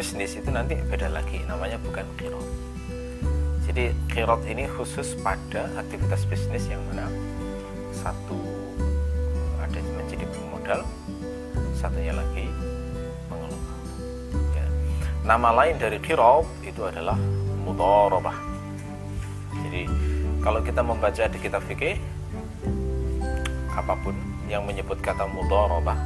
berbisnis 0.00 0.32
itu 0.32 0.48
nanti 0.48 0.80
beda 0.88 1.12
lagi 1.12 1.44
namanya 1.44 1.76
bukan 1.76 2.08
kirot. 2.16 2.48
Jadi 3.68 3.92
kirot 4.08 4.40
ini 4.48 4.64
khusus 4.64 5.12
pada 5.20 5.68
aktivitas 5.76 6.24
bisnis 6.24 6.64
yang 6.72 6.80
mana? 6.88 7.04
Satu 7.92 8.40
ada 9.60 9.76
menjadi 9.76 10.24
pemodal 10.32 10.88
satunya 11.76 12.16
lagi 12.16 12.48
mengelola. 13.28 13.76
Ya. 14.56 14.64
nama 15.28 15.52
lain 15.60 15.76
dari 15.76 16.00
kirot 16.00 16.48
itu 16.64 16.80
adalah 16.80 17.20
mudorobah. 17.68 18.40
Jadi 19.52 19.84
kalau 20.40 20.64
kita 20.64 20.80
membaca 20.80 21.28
di 21.28 21.38
kitab 21.44 21.60
fikih 21.68 22.00
apa 23.76 23.92
pun 24.00 24.16
yang 24.48 24.64
menyebut 24.64 24.96
kata 25.04 25.28
mudorobah 25.28 26.00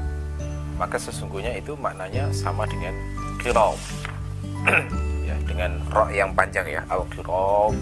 maka 0.83 0.99
sesungguhnya 0.99 1.55
itu 1.55 1.79
maknanya 1.79 2.35
sama 2.35 2.67
dengan 2.67 2.91
kirab 3.45 3.77
ya 5.29 5.37
dengan 5.45 5.77
roh 5.93 6.09
yang 6.09 6.33
panjang 6.33 6.65
ya 6.65 6.81
al 6.89 7.05
kirab 7.13 7.77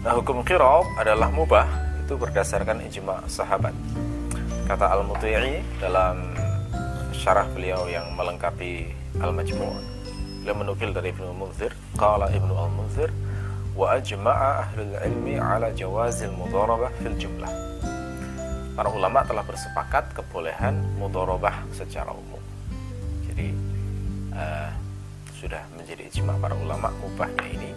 nah 0.00 0.12
hukum 0.16 0.40
kirab 0.40 0.88
adalah 0.96 1.28
mubah 1.28 1.86
itu 2.06 2.14
berdasarkan 2.14 2.86
ijma 2.86 3.26
sahabat. 3.26 3.74
Kata 4.70 4.94
al 4.94 5.02
muti'i 5.02 5.58
dalam 5.82 6.30
syarah 7.10 7.50
beliau 7.50 7.90
yang 7.90 8.14
melengkapi 8.14 8.94
al 9.18 9.34
majmu' 9.34 9.74
beliau 10.46 10.54
menukil 10.54 10.94
dari 10.94 11.10
Ibnu 11.10 11.34
Munzir 11.34 11.74
qala 11.98 12.30
Ibnu 12.30 12.54
al 12.54 12.70
Munzir 12.70 13.10
wa 13.74 13.98
ajma'a 13.98 14.70
ahlul 14.70 14.94
ilmi 15.02 15.34
ala 15.34 15.74
jawazil 15.74 16.30
mudharabah 16.30 16.94
fil 17.02 17.18
jumlah. 17.18 17.50
Para 18.78 18.86
ulama 18.94 19.26
telah 19.26 19.42
bersepakat 19.42 20.14
kebolehan 20.14 20.78
mudorobah 21.02 21.66
secara 21.74 22.14
umum. 22.14 22.45
Uh, 24.36 24.68
sudah 25.36 25.64
menjadi 25.76 26.08
ijma 26.12 26.36
para 26.40 26.52
ulama 26.56 26.92
mubahnya 27.00 27.44
ini 27.48 27.72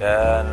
dan 0.00 0.44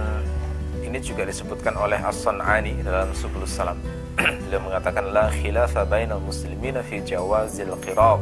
ini 0.83 0.99
juga 0.99 1.23
disebutkan 1.23 1.75
oleh 1.79 1.99
As-San'ani 1.99 2.83
dalam 2.83 3.15
Subul 3.15 3.47
Salam. 3.47 3.79
Beliau 4.47 4.59
mengatakan 4.59 5.07
la 5.11 5.31
khilafa 5.31 5.87
bainal 5.87 6.19
muslimina 6.19 6.83
fi 6.83 6.99
jawazil 6.99 7.75
qirab 7.79 8.19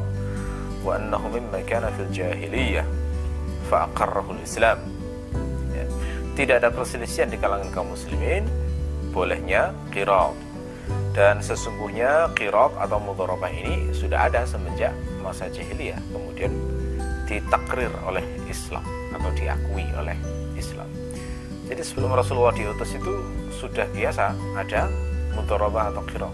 wa 0.85 0.91
annahu 0.95 1.33
mimma 1.33 1.65
kana 1.65 1.89
fil 1.97 2.09
jahiliyah 2.13 2.85
fa 3.67 3.89
aqarrahu 3.89 4.37
al-Islam. 4.37 4.79
Ya. 5.73 5.85
Tidak 6.37 6.61
ada 6.61 6.69
perselisihan 6.69 7.29
di 7.29 7.41
kalangan 7.41 7.73
kaum 7.73 7.89
muslimin 7.93 8.45
bolehnya 9.09 9.73
qirab 9.89 10.37
dan 11.17 11.41
sesungguhnya 11.41 12.29
kirab 12.37 12.73
atau 12.77 13.01
mudharabah 13.01 13.49
ini 13.49 13.89
sudah 13.91 14.29
ada 14.29 14.45
semenjak 14.45 14.93
masa 15.25 15.49
jahiliyah 15.49 15.97
kemudian 16.13 16.53
ditakrir 17.29 17.93
oleh 18.09 18.25
Islam 18.49 18.81
atau 19.13 19.29
diakui 19.37 19.85
oleh 19.93 20.17
Islam. 20.57 20.89
Jadi 21.69 21.85
sebelum 21.85 22.17
Rasulullah 22.17 22.57
diutus 22.57 22.97
itu 22.97 23.21
sudah 23.53 23.85
biasa 23.93 24.33
ada 24.57 24.89
mudharabah 25.37 25.93
atau 25.93 26.01
kirab 26.09 26.33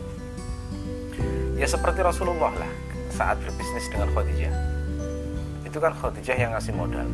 ya 1.56 1.68
seperti 1.68 2.04
Rasulullah 2.04 2.52
lah 2.52 2.72
saat 3.12 3.40
berbisnis 3.40 3.88
dengan 3.88 4.12
Khadijah. 4.12 4.54
Itu 5.64 5.80
kan 5.80 5.96
Khadijah 5.96 6.36
yang 6.36 6.52
ngasih 6.52 6.76
modal. 6.76 7.08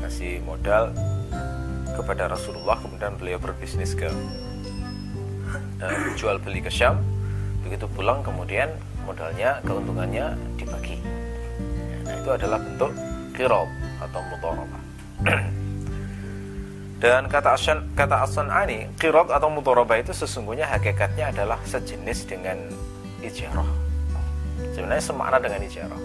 Ngasih 0.00 0.40
modal 0.44 0.92
kepada 1.96 2.32
Rasulullah 2.32 2.80
kemudian 2.80 3.16
beliau 3.20 3.36
berbisnis 3.40 3.92
ke 3.92 4.08
uh, 5.84 6.00
jual 6.16 6.40
beli 6.40 6.64
ke 6.64 6.72
Syam. 6.72 6.96
Begitu 7.60 7.84
pulang 7.92 8.24
kemudian 8.24 8.72
modalnya 9.04 9.60
keuntungannya 9.68 10.32
dibagi 10.56 11.15
itu 12.26 12.34
adalah 12.34 12.58
bentuk 12.58 12.90
kirob 13.38 13.70
atau 14.02 14.18
mudharabah 14.26 14.82
dan 17.06 17.30
kata 17.30 17.54
Asan 17.54 17.86
kata 17.94 18.26
Asan 18.26 18.50
Ani 18.50 18.90
kirob 18.98 19.30
atau 19.30 19.46
mudharabah 19.46 20.02
itu 20.02 20.10
sesungguhnya 20.10 20.66
hakikatnya 20.66 21.30
adalah 21.30 21.62
sejenis 21.62 22.26
dengan 22.26 22.58
ijarah. 23.22 23.68
Sebenarnya 24.74 25.04
semakna 25.04 25.38
dengan 25.38 25.60
ijarah. 25.62 26.02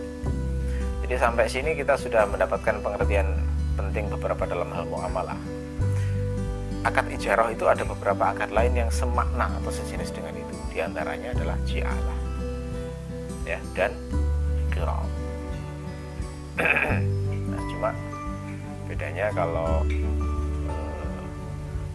Jadi 1.02 1.16
sampai 1.18 1.46
sini 1.50 1.72
kita 1.74 1.98
sudah 1.98 2.30
mendapatkan 2.30 2.80
pengertian 2.84 3.28
penting 3.80 4.12
beberapa 4.12 4.44
dalam 4.46 4.70
hal 4.72 4.86
muamalah. 4.86 5.40
Akad 6.86 7.10
ijarah 7.10 7.50
itu 7.50 7.66
ada 7.66 7.82
beberapa 7.82 8.30
akad 8.30 8.54
lain 8.54 8.78
yang 8.78 8.92
semakna 8.94 9.48
atau 9.58 9.72
sejenis 9.72 10.12
dengan 10.14 10.38
itu. 10.38 10.56
Di 10.70 10.86
antaranya 10.86 11.34
adalah 11.34 11.58
ji'alah. 11.66 12.20
Ya 13.48 13.60
dan 13.74 13.96
kirab. 14.70 15.21
Nah, 16.60 17.62
cuma 17.72 17.90
bedanya 18.90 19.32
kalau 19.32 19.88
uh, 20.68 21.22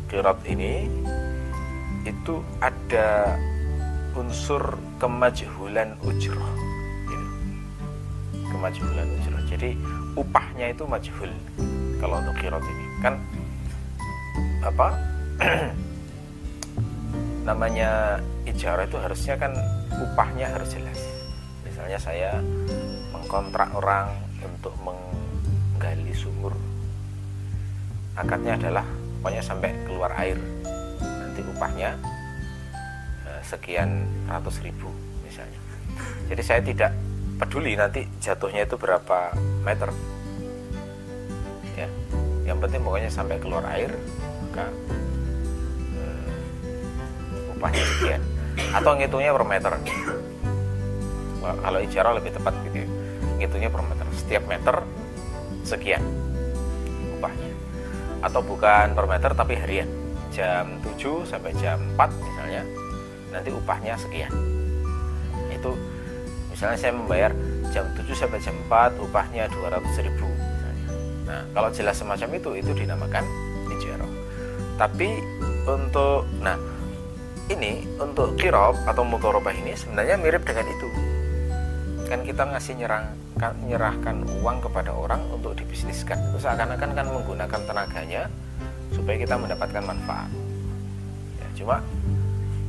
kirab 0.08 0.38
ini 0.48 0.88
itu 2.06 2.38
ada 2.62 3.36
unsur 4.16 4.78
kemajhulan 4.96 5.92
ujroh 6.00 6.50
gitu. 7.10 7.26
kemajhulan 8.48 9.06
ujroh. 9.20 9.42
Jadi 9.50 9.76
upahnya 10.16 10.72
itu 10.72 10.88
majhul 10.88 11.30
kalau 12.00 12.22
untuk 12.24 12.36
kirab 12.40 12.62
ini. 12.64 12.84
Kan 13.04 13.14
apa 14.64 14.88
namanya 17.48 18.18
ijarah 18.48 18.88
itu 18.88 18.96
harusnya 18.96 19.34
kan 19.36 19.52
upahnya 20.00 20.48
harus 20.48 20.72
jelas. 20.72 21.00
Misalnya 21.62 21.98
saya 22.00 22.30
mengkontrak 23.12 23.68
orang 23.76 24.25
untuk 24.66 24.82
menggali 24.82 26.10
sumur. 26.10 26.50
Akadnya 28.18 28.58
adalah 28.58 28.82
pokoknya 29.22 29.42
sampai 29.46 29.70
keluar 29.86 30.10
air. 30.18 30.34
Nanti 30.98 31.40
upahnya 31.46 31.94
eh, 33.30 33.40
sekian 33.46 34.10
ratus 34.26 34.58
ribu 34.66 34.90
misalnya. 35.22 35.62
Jadi 36.26 36.42
saya 36.42 36.60
tidak 36.66 36.90
peduli 37.38 37.78
nanti 37.78 38.10
jatuhnya 38.18 38.66
itu 38.66 38.74
berapa 38.74 39.30
meter. 39.62 39.94
Ya 41.78 41.86
yang 42.50 42.58
penting 42.58 42.82
pokoknya 42.82 43.06
sampai 43.06 43.38
keluar 43.38 43.62
air 43.70 43.94
maka 44.50 44.66
uh, 45.94 47.54
upahnya 47.54 47.84
sekian. 47.94 48.22
Atau 48.74 48.98
ngitungnya 48.98 49.30
per 49.30 49.46
meter. 49.46 49.72
Kalau 51.46 51.78
ijarah 51.78 52.18
lebih 52.18 52.34
tepat 52.34 52.58
gitu 52.66 52.82
ya 52.82 52.95
ngitungnya 53.38 53.70
per 53.72 53.82
meter. 53.84 54.06
Setiap 54.16 54.44
meter 54.48 54.76
sekian 55.62 56.02
upahnya. 57.18 57.52
Atau 58.24 58.40
bukan 58.42 58.92
per 58.92 59.06
meter 59.06 59.30
tapi 59.32 59.54
harian. 59.56 59.88
Jam 60.34 60.82
7 60.84 61.24
sampai 61.24 61.52
jam 61.56 61.80
4 61.96 62.12
misalnya 62.12 62.62
nanti 63.32 63.48
upahnya 63.52 63.96
sekian. 63.96 64.32
Itu 65.48 65.72
misalnya 66.52 66.76
saya 66.76 66.92
membayar 66.92 67.32
jam 67.72 67.88
7 67.96 68.04
sampai 68.12 68.38
jam 68.40 68.56
4 68.68 69.00
upahnya 69.00 69.48
200 69.52 70.06
ribu 70.08 70.28
misalnya. 70.28 70.86
nah 71.28 71.40
kalau 71.52 71.68
jelas 71.68 72.00
semacam 72.00 72.38
itu 72.38 72.50
itu 72.56 72.72
dinamakan 72.72 73.24
ijarah 73.76 74.08
tapi 74.80 75.20
untuk 75.68 76.24
nah 76.40 76.56
ini 77.46 77.86
untuk 77.96 78.34
kirob 78.36 78.76
atau 78.84 79.06
mutorobah 79.06 79.54
ini 79.54 79.72
sebenarnya 79.78 80.18
mirip 80.18 80.42
dengan 80.42 80.66
itu. 80.66 80.88
Kan 82.06 82.22
kita 82.26 82.42
ngasih 82.42 82.74
nyerahkan, 82.78 83.14
nyerahkan 83.36 84.24
uang 84.40 84.58
kepada 84.64 84.96
orang 84.96 85.20
untuk 85.28 85.52
dibisniskan. 85.60 86.16
Itu 86.32 86.40
seakan-akan 86.40 86.90
kan 86.96 87.06
menggunakan 87.06 87.60
tenaganya 87.68 88.32
supaya 88.96 89.16
kita 89.20 89.36
mendapatkan 89.36 89.84
manfaat. 89.84 90.30
Ya, 91.36 91.46
cuma 91.60 91.84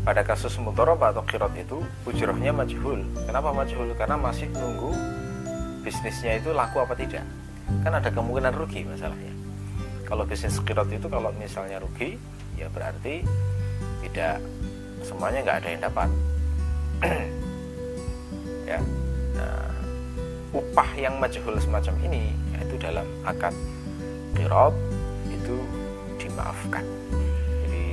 pada 0.04 0.24
kasus 0.24 0.56
mutorobah 0.60 1.16
atau 1.16 1.24
kirot 1.24 1.56
itu 1.56 1.80
ujrohnya 2.04 2.52
majhul. 2.52 3.04
Kenapa 3.28 3.52
majhul? 3.56 3.96
Karena 3.96 4.20
masih 4.20 4.52
nunggu 4.52 4.92
bisnisnya 5.84 6.40
itu 6.40 6.52
laku 6.52 6.84
apa 6.84 6.96
tidak. 7.00 7.24
Kan 7.84 7.96
ada 7.96 8.12
kemungkinan 8.12 8.52
rugi 8.56 8.84
masalahnya. 8.84 9.32
Kalau 10.04 10.24
bisnis 10.28 10.60
kirot 10.64 10.92
itu 10.92 11.08
kalau 11.08 11.32
misalnya 11.36 11.80
rugi 11.80 12.20
ya 12.60 12.68
berarti 12.72 13.24
tidak 14.08 14.40
semuanya 15.04 15.44
nggak 15.44 15.58
ada 15.64 15.68
yang 15.72 15.82
dapat. 15.84 16.10
Ya. 18.68 18.84
Nah, 19.32 19.77
upah 20.56 20.90
yang 20.96 21.20
majhul 21.20 21.56
semacam 21.60 21.96
ini 22.08 22.32
yaitu 22.56 22.76
dalam 22.80 23.08
akad 23.28 23.52
kirot 24.38 24.76
itu 25.28 25.58
dimaafkan. 26.22 26.86
Jadi 27.66 27.84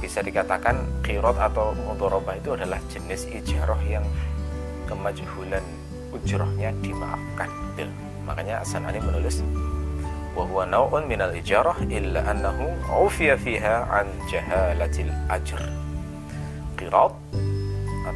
bisa 0.00 0.20
dikatakan 0.24 0.80
kirot 1.04 1.36
atau 1.36 1.74
mudorobah 1.74 2.38
itu 2.38 2.54
adalah 2.54 2.80
jenis 2.88 3.28
ijarah 3.28 3.80
yang 3.84 4.04
kemajhulan 4.88 5.64
ujrohnya 6.14 6.72
dimaafkan. 6.80 7.50
Makanya 8.28 8.60
Asan 8.60 8.84
Ali 8.84 9.00
menulis 9.00 9.40
wa 10.36 10.44
huwa 10.44 10.68
naw'un 10.68 11.08
minal 11.08 11.32
ijarah 11.32 11.76
illa 11.88 12.22
annahu 12.28 12.68
ufiya 13.08 13.40
fiha 13.40 13.88
an 13.88 14.06
jahalatil 14.28 15.10
ajr. 15.32 15.60
Qirat 16.78 17.10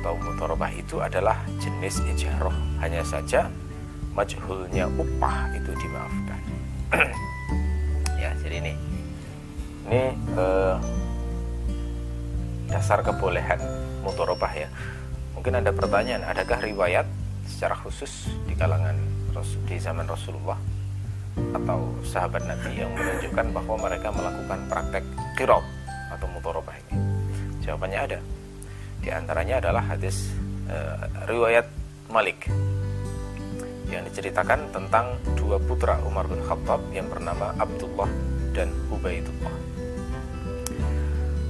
atau 0.00 0.16
mutarabah 0.16 0.72
itu 0.72 0.98
adalah 0.98 1.36
jenis 1.60 2.00
ijarah. 2.08 2.54
Hanya 2.80 3.04
saja 3.04 3.52
majhulnya 4.16 4.88
upah 4.96 5.52
itu 5.56 5.70
dimaafkan. 5.76 6.40
Ya 8.22 8.30
jadi 8.38 8.62
ini. 8.62 8.72
Ini 9.90 10.14
eh, 10.14 10.76
dasar 12.70 13.02
kebolehan 13.02 13.58
mutorobah 14.06 14.54
ya. 14.54 14.70
Mungkin 15.34 15.58
ada 15.58 15.74
pertanyaan 15.74 16.22
adakah 16.22 16.62
riwayat 16.62 17.02
secara 17.50 17.74
khusus 17.74 18.30
di 18.46 18.54
kalangan 18.54 18.94
di 19.66 19.74
zaman 19.82 20.06
Rasulullah 20.06 20.54
atau 21.34 21.98
sahabat 22.06 22.46
Nabi 22.46 22.78
yang 22.78 22.94
menunjukkan 22.94 23.46
bahwa 23.50 23.74
mereka 23.82 24.14
melakukan 24.14 24.60
praktek 24.70 25.04
kirob 25.34 25.66
atau 26.14 26.26
mutorobah 26.30 26.78
ini? 26.78 26.94
Jawabannya 27.66 27.98
ada 27.98 28.18
di 29.01 29.09
antaranya 29.13 29.61
adalah 29.63 29.83
hadis 29.95 30.31
uh, 30.67 31.07
riwayat 31.29 31.65
Malik 32.07 32.47
yang 33.87 34.03
diceritakan 34.03 34.71
tentang 34.71 35.15
dua 35.35 35.59
putra 35.59 35.95
Umar 36.03 36.27
bin 36.27 36.43
Khattab 36.43 36.83
yang 36.91 37.07
bernama 37.07 37.55
Abdullah 37.55 38.07
dan 38.51 38.71
Ubaidullah. 38.91 39.55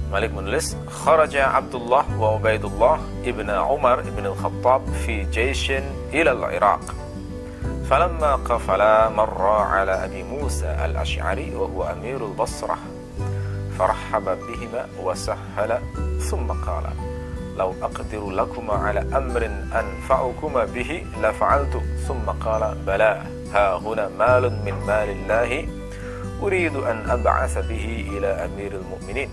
Malik 0.08 0.32
menulis, 0.32 0.72
"Kharaja 0.88 1.52
Abdullah 1.52 2.08
wa 2.16 2.40
Ubaidullah 2.40 2.96
ibn 3.28 3.52
Umar 3.52 4.00
ibn 4.08 4.24
al-Khattab 4.24 4.86
fi 5.04 5.28
jayshin 5.28 5.84
ila 6.14 6.32
al-Iraq." 6.32 7.08
فلما 7.88 8.44
قفلا 8.44 9.08
مر 9.08 9.48
على 9.48 10.04
أبي 10.04 10.22
موسى 10.22 10.68
الأشعري 10.84 11.56
وهو 11.56 11.88
أمير 11.96 12.20
البصرة 12.20 12.76
فرحب 13.78 14.24
بهما 14.24 14.86
وسهل 15.00 15.80
ثم 16.20 16.46
قال 16.52 16.84
لو 17.57 17.73
أقدر 17.81 18.29
لكما 18.29 18.73
على 18.73 18.99
أمر 18.99 19.49
أنفعكما 19.81 20.65
به 20.65 21.05
لفعلت. 21.21 21.75
ثم 22.07 22.25
قال 22.45 22.77
بلى 22.87 23.21
ها 23.53 23.77
هنا 23.77 24.09
مال 24.19 24.43
من 24.65 24.73
مال 24.87 25.09
الله 25.09 25.67
أريد 26.41 26.75
أن 26.75 27.09
أبعث 27.09 27.57
به 27.57 27.85
إلى 28.11 28.27
أمير 28.27 28.71
المؤمنين 28.81 29.29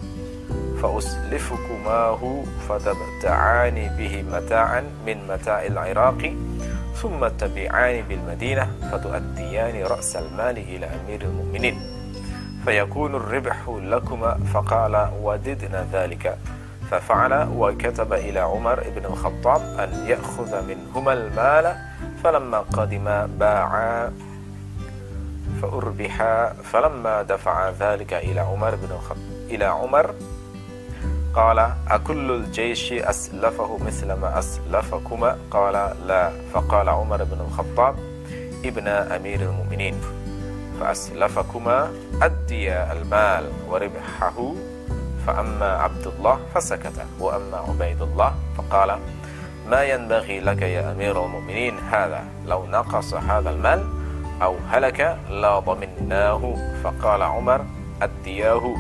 فأسلفكماه 0.83 2.45
فتبتعان 2.69 3.97
به 3.99 4.23
متاعا 4.23 4.81
من 5.07 5.17
متاع 5.29 5.67
العراق 5.67 6.35
ثم 6.95 7.29
تبيعان 7.29 8.05
بالمدينة 8.09 8.71
فتؤديان 8.93 9.83
رأس 9.83 10.17
المال 10.17 10.59
إلى 10.59 10.87
أمير 10.87 11.23
المؤمنين 11.23 11.77
فيكون 12.65 13.15
الربح 13.15 13.57
لكما. 13.69 14.39
فقال 14.55 15.11
وددنا 15.23 15.87
ذلك. 15.93 16.39
ففعل 16.91 17.49
وكتب 17.57 18.13
إلى 18.13 18.41
عمر 18.41 18.85
بن 18.97 19.05
الخطاب 19.05 19.61
أن 19.79 20.07
يأخذ 20.07 20.67
منهما 20.69 21.13
المال 21.13 21.77
فلما 22.25 22.59
قدم 22.59 23.27
باعا 23.27 24.13
فأربحا 25.63 26.53
فلما 26.53 27.23
دفع 27.23 27.71
ذلك 27.71 28.15
إلى 28.15 28.41
عمر 28.41 28.75
بن 28.75 28.91
الخطاب 28.95 29.31
إلى 29.51 29.65
عمر 29.65 30.15
قال 31.35 31.59
أكل 31.89 32.31
الجيش 32.31 32.93
أسلفه 32.93 33.79
مثل 33.87 34.13
ما 34.13 34.39
أسلفكما؟ 34.39 35.39
قال 35.51 35.97
لا. 36.07 36.31
فقال 36.55 36.89
عمر 36.89 37.25
بن 37.25 37.41
الخطاب 37.41 37.95
ابن 38.65 38.89
أمير 38.89 39.41
المؤمنين 39.41 39.95
فأسلفكما 40.81 41.93
أدي 42.23 42.73
المال 42.73 43.45
وربحه 43.69 44.53
فأما 45.27 45.71
عبد 45.73 46.07
الله 46.07 46.39
فسكت 46.55 47.07
وأما 47.21 47.57
عبيد 47.57 48.03
الله 48.03 48.35
فقال 48.57 48.99
ما 49.69 49.83
ينبغي 49.85 50.41
لك 50.41 50.63
يا 50.63 50.93
أمير 50.93 51.25
المؤمنين 51.25 51.79
هذا؟ 51.79 52.25
لو 52.47 52.67
نقص 52.67 53.15
هذا 53.15 53.51
المال 53.51 53.85
أو 54.43 54.57
هلك 54.71 55.19
لا 55.31 55.59
ضمناه. 55.59 56.55
فقال 56.85 57.23
عمر 57.23 57.65
أدياه. 58.03 58.75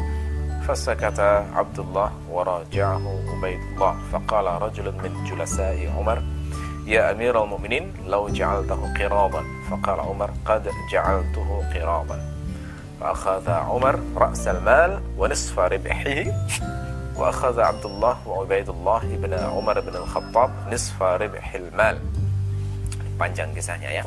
فسكت 0.68 1.20
عبد 1.54 1.78
الله 1.78 2.10
وراجعه 2.30 3.02
عبيد 3.28 3.60
الله 3.72 3.94
فقال 4.12 4.62
رجل 4.62 4.92
من 5.02 5.24
جلساء 5.24 5.92
عمر 5.98 6.22
يا 6.86 7.10
أمير 7.10 7.44
المؤمنين 7.44 7.92
لو 8.06 8.28
جعلته 8.28 8.94
قراضا. 8.98 9.44
فقال 9.70 10.00
عمر 10.00 10.30
قد 10.46 10.70
جعلته 10.92 11.62
قراضا. 11.74 12.29
فأخذ 12.99 13.49
عمر 13.49 13.99
رأس 14.15 14.47
المال 14.47 14.91
ونصف 15.17 15.59
ربحه 15.59 16.31
وأخذ 17.15 17.59
عبد 17.59 17.85
الله 17.85 18.15
وعبيد 18.27 18.69
الله 18.69 19.03
بن 19.19 19.33
عمر 19.33 19.79
بن 19.79 19.95
الخطاب 19.95 20.51
نصف 20.71 21.03
ربح 21.03 21.47
المال 21.55 21.97
panjang 23.15 23.47
kisahnya 23.55 23.87
ya 23.87 24.03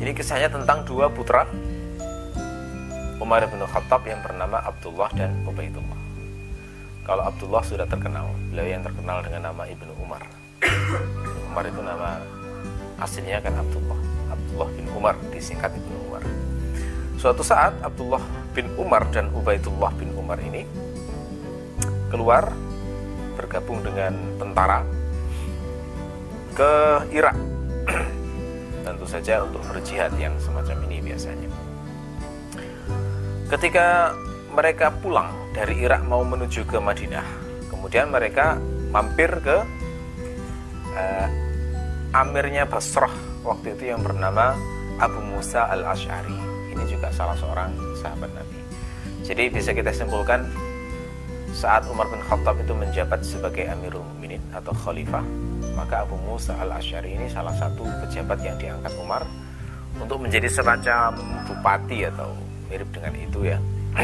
ini 0.00 0.12
kisahnya 0.12 0.52
tentang 0.52 0.84
dua 0.84 1.08
putra 1.08 1.48
Umar 3.20 3.44
bin 3.48 3.60
Khattab 3.64 4.04
yang 4.04 4.20
bernama 4.20 4.60
Abdullah 4.60 5.08
dan 5.16 5.32
Ubaidullah 5.48 6.00
kalau 7.08 7.24
Abdullah 7.24 7.64
sudah 7.64 7.88
terkenal 7.88 8.28
beliau 8.52 8.68
yang 8.68 8.84
terkenal 8.84 9.24
dengan 9.24 9.48
nama 9.48 9.64
Ibnu 9.64 9.92
Umar 9.96 10.20
Umar 11.48 11.64
itu 11.64 11.80
nama 11.80 12.20
aslinya 13.00 13.40
kan 13.40 13.56
Abdullah 13.56 14.00
Abdullah 14.28 14.68
bin 14.76 14.86
Umar 14.92 15.16
disingkat 15.32 15.72
Ibnu 15.72 15.93
Umar 15.93 15.93
Suatu 17.25 17.41
saat 17.41 17.73
Abdullah 17.81 18.21
bin 18.53 18.69
Umar 18.77 19.09
dan 19.09 19.33
Ubaidullah 19.33 19.89
bin 19.97 20.13
Umar 20.13 20.37
ini 20.37 20.61
keluar 22.13 22.53
bergabung 23.33 23.81
dengan 23.81 24.13
tentara 24.37 24.85
ke 26.53 27.01
Irak. 27.09 27.33
Tentu 28.85 29.09
saja 29.09 29.41
untuk 29.41 29.65
berjihad 29.73 30.13
yang 30.21 30.37
semacam 30.37 30.85
ini 30.85 31.01
biasanya. 31.01 31.49
Ketika 33.49 34.13
mereka 34.53 34.93
pulang 34.93 35.33
dari 35.49 35.81
Irak 35.81 36.05
mau 36.05 36.21
menuju 36.21 36.61
ke 36.69 36.77
Madinah, 36.77 37.25
kemudian 37.73 38.13
mereka 38.13 38.61
mampir 38.93 39.33
ke 39.41 39.65
uh, 40.93 41.27
amirnya 42.13 42.69
Basrah 42.69 43.41
waktu 43.41 43.73
itu 43.73 43.89
yang 43.89 44.05
bernama 44.05 44.53
Abu 45.01 45.25
Musa 45.25 45.65
al-Ash'ari 45.73 46.54
salah 47.15 47.39
seorang 47.39 47.71
sahabat 48.03 48.27
Nabi. 48.35 48.59
Jadi 49.23 49.47
bisa 49.47 49.71
kita 49.71 49.95
simpulkan 49.95 50.43
saat 51.55 51.87
Umar 51.87 52.11
bin 52.11 52.19
Khattab 52.19 52.59
itu 52.59 52.75
menjabat 52.75 53.23
sebagai 53.23 53.63
Amirul 53.71 54.03
Mukminin 54.03 54.43
atau 54.51 54.75
Khalifah, 54.75 55.23
maka 55.79 56.03
Abu 56.03 56.19
Musa 56.27 56.51
al 56.59 56.75
Ashari 56.75 57.15
ini 57.15 57.31
salah 57.31 57.55
satu 57.55 57.87
pejabat 58.03 58.43
yang 58.43 58.59
diangkat 58.59 58.91
Umar 58.99 59.23
untuk 59.95 60.19
menjadi 60.19 60.51
semacam 60.51 61.15
bupati 61.47 62.03
atau 62.11 62.35
mirip 62.67 62.91
dengan 62.91 63.15
itu 63.15 63.47
ya, 63.47 63.57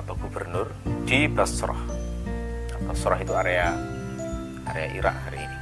atau 0.00 0.16
gubernur 0.16 0.72
di 1.04 1.28
Basrah. 1.28 1.76
Basrah 2.88 3.20
itu 3.20 3.36
area 3.36 3.76
area 4.72 4.88
Irak 4.96 5.16
hari 5.28 5.44
ini. 5.44 5.53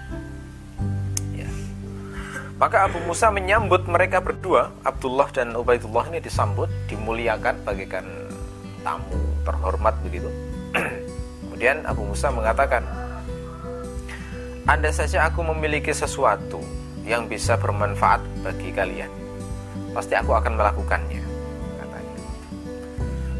Maka 2.63 2.87
Abu 2.87 3.03
Musa 3.03 3.27
menyambut 3.35 3.91
mereka 3.91 4.23
berdua, 4.23 4.71
Abdullah 4.87 5.27
dan 5.35 5.51
Ubaidullah 5.59 6.07
ini 6.15 6.23
disambut, 6.23 6.71
dimuliakan 6.87 7.59
bagaikan 7.67 8.07
tamu 8.87 9.19
terhormat 9.43 9.99
begitu. 10.07 10.31
Kemudian 11.43 11.83
Abu 11.83 12.07
Musa 12.07 12.31
mengatakan, 12.31 12.87
Anda 14.63 14.95
saja 14.95 15.27
aku 15.27 15.43
memiliki 15.43 15.91
sesuatu 15.91 16.63
yang 17.03 17.27
bisa 17.27 17.59
bermanfaat 17.59 18.23
bagi 18.47 18.71
kalian. 18.71 19.11
Pasti 19.91 20.15
aku 20.15 20.31
akan 20.31 20.55
melakukannya, 20.55 21.19
katanya. 21.83 22.19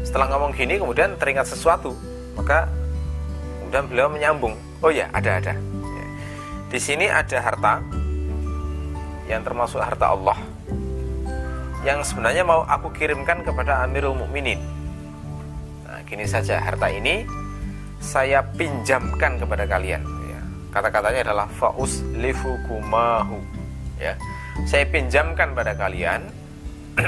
Setelah 0.03 0.35
ngomong 0.35 0.51
gini, 0.51 0.75
kemudian 0.75 1.15
teringat 1.15 1.47
sesuatu, 1.47 1.95
maka 2.35 2.67
kemudian 3.63 3.87
beliau 3.87 4.11
menyambung, 4.11 4.59
oh 4.83 4.91
ya, 4.91 5.07
ada-ada. 5.15 5.55
Di 6.67 6.75
sini 6.75 7.07
ada 7.07 7.39
harta 7.39 8.02
yang 9.27 9.41
termasuk 9.41 9.79
harta 9.79 10.11
Allah 10.11 10.35
yang 11.83 11.99
sebenarnya 11.99 12.47
mau 12.47 12.63
aku 12.63 12.95
kirimkan 12.95 13.43
kepada 13.43 13.83
Amirul 13.83 14.15
Mukminin. 14.15 14.59
Nah, 15.83 15.99
gini 16.07 16.23
saja 16.23 16.63
harta 16.63 16.87
ini 16.87 17.27
saya 17.99 18.39
pinjamkan 18.55 19.35
kepada 19.35 19.67
kalian. 19.67 19.99
Ya. 20.03 20.39
Kata-katanya 20.71 21.31
adalah 21.31 21.47
faus 21.51 21.99
lifukumahu. 22.15 23.35
Ya, 23.99 24.15
saya 24.63 24.87
pinjamkan 24.87 25.51
pada 25.51 25.75
kalian 25.75 26.27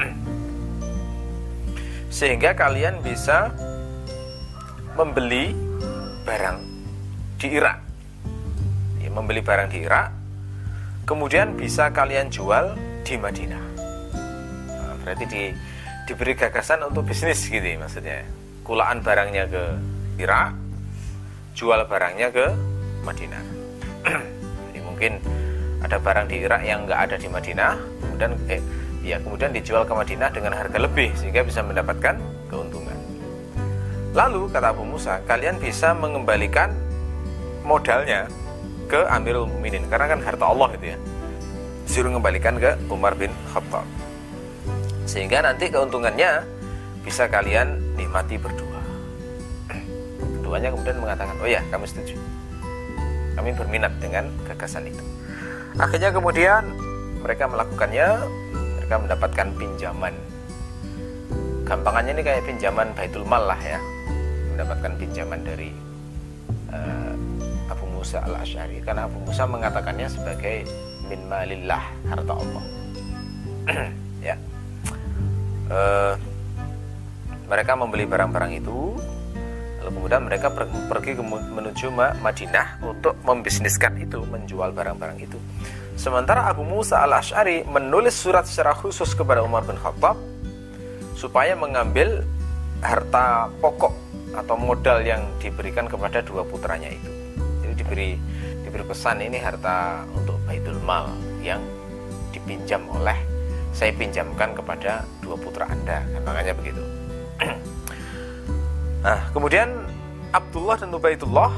sehingga 2.20 2.56
kalian 2.56 3.00
bisa 3.00 3.56
membeli 5.00 5.56
barang 6.28 6.60
di 7.40 7.48
Irak. 7.48 7.80
Ya, 9.00 9.08
membeli 9.08 9.40
barang 9.40 9.72
di 9.72 9.88
Irak 9.88 10.15
kemudian 11.06 11.54
bisa 11.54 11.94
kalian 11.94 12.28
jual 12.34 12.74
di 13.06 13.16
Madinah. 13.16 13.66
Nah, 14.74 14.94
berarti 15.06 15.26
di, 15.30 15.44
diberi 16.10 16.34
gagasan 16.34 16.82
untuk 16.86 17.06
bisnis 17.06 17.46
gitu 17.46 17.64
ya, 17.64 17.78
maksudnya. 17.80 18.26
Kulaan 18.66 19.06
barangnya 19.06 19.46
ke 19.46 19.64
Irak, 20.18 20.58
jual 21.54 21.86
barangnya 21.86 22.34
ke 22.34 22.46
Madinah. 23.06 23.44
Jadi 24.74 24.80
mungkin 24.82 25.22
ada 25.86 26.02
barang 26.02 26.26
di 26.26 26.42
Irak 26.42 26.62
yang 26.66 26.90
nggak 26.90 27.00
ada 27.10 27.16
di 27.22 27.30
Madinah 27.30 27.74
kemudian 28.02 28.32
eh, 28.50 28.62
ya 29.06 29.22
kemudian 29.22 29.54
dijual 29.54 29.86
ke 29.86 29.94
Madinah 29.94 30.30
dengan 30.34 30.58
harga 30.58 30.78
lebih 30.82 31.14
sehingga 31.14 31.46
bisa 31.46 31.62
mendapatkan 31.62 32.18
keuntungan 32.50 32.98
lalu 34.18 34.50
kata 34.50 34.74
Abu 34.74 34.82
Musa 34.82 35.22
kalian 35.30 35.62
bisa 35.62 35.94
mengembalikan 35.94 36.74
modalnya 37.62 38.26
ke 38.86 39.06
Amirul 39.10 39.50
Mukminin. 39.50 39.86
Karena 39.90 40.10
kan 40.10 40.20
harta 40.22 40.46
Allah 40.46 40.70
itu 40.78 40.86
ya. 40.94 40.98
Suruh 41.86 42.10
mengembalikan 42.10 42.58
ke 42.58 42.78
Umar 42.90 43.14
bin 43.14 43.30
Khattab. 43.54 43.86
Sehingga 45.06 45.46
nanti 45.46 45.70
keuntungannya 45.70 46.42
bisa 47.06 47.30
kalian 47.30 47.78
nikmati 47.94 48.42
berdua. 48.42 48.82
Keduanya 50.42 50.74
kemudian 50.74 50.98
mengatakan 50.98 51.36
oh 51.42 51.50
ya 51.50 51.62
kami 51.70 51.86
setuju. 51.86 52.18
Kami 53.38 53.54
berminat 53.54 53.94
dengan 54.02 54.32
gagasan 54.50 54.90
itu. 54.90 55.04
Akhirnya 55.76 56.10
kemudian 56.10 56.72
mereka 57.22 57.52
melakukannya 57.52 58.08
mereka 58.82 58.96
mendapatkan 59.02 59.48
pinjaman. 59.60 60.14
Gampangannya 61.66 62.12
ini 62.18 62.24
kayak 62.24 62.46
pinjaman 62.46 62.94
Baitul 62.94 63.26
Mal 63.26 63.44
lah 63.46 63.60
ya. 63.60 63.82
Mendapatkan 64.54 64.94
pinjaman 64.96 65.42
dari 65.44 65.86
Abu 66.72 67.35
Musa 68.06 68.22
al 68.22 68.38
Ashari 68.38 68.86
karena 68.86 69.10
Abu 69.10 69.18
Musa 69.18 69.50
mengatakannya 69.50 70.06
sebagai 70.06 70.70
min 71.10 71.26
malillah 71.26 71.82
harta 72.06 72.34
Allah. 72.38 72.64
Ya. 74.22 74.38
Uh, 75.70 76.14
mereka 77.50 77.74
membeli 77.74 78.06
barang-barang 78.06 78.62
itu 78.62 78.94
lalu 79.82 79.90
kemudian 79.90 80.22
mereka 80.22 80.54
pergi 80.54 81.18
menuju 81.18 81.90
Madinah 81.98 82.86
untuk 82.86 83.18
membisniskan 83.26 83.98
itu 83.98 84.22
menjual 84.30 84.70
barang-barang 84.70 85.26
itu. 85.26 85.42
Sementara 85.98 86.46
Abu 86.46 86.62
Musa 86.62 87.02
al-Ash'ari 87.02 87.66
menulis 87.66 88.14
surat 88.14 88.46
secara 88.46 88.78
khusus 88.78 89.18
kepada 89.18 89.42
Umar 89.42 89.66
bin 89.66 89.82
Khattab 89.82 90.14
supaya 91.18 91.58
mengambil 91.58 92.22
harta 92.86 93.50
pokok 93.62 93.98
atau 94.38 94.54
modal 94.62 95.02
yang 95.02 95.26
diberikan 95.42 95.90
kepada 95.90 96.22
dua 96.22 96.46
putranya 96.46 96.94
itu. 96.94 97.15
Diberi 97.86 98.18
diberi 98.66 98.86
pesan 98.90 99.22
ini 99.22 99.38
harta 99.38 100.04
untuk 100.18 100.42
Baitul 100.50 100.82
Mal 100.82 101.14
yang 101.46 101.62
dipinjam 102.34 102.82
oleh 102.90 103.16
saya 103.72 103.94
pinjamkan 103.94 104.58
kepada 104.58 105.06
dua 105.22 105.38
putra 105.38 105.70
Anda, 105.70 106.02
kan 106.02 106.22
makanya 106.26 106.54
begitu. 106.58 106.82
nah, 109.06 109.22
kemudian 109.30 109.86
Abdullah 110.34 110.82
dan 110.82 110.90
Ubaidullah 110.92 111.52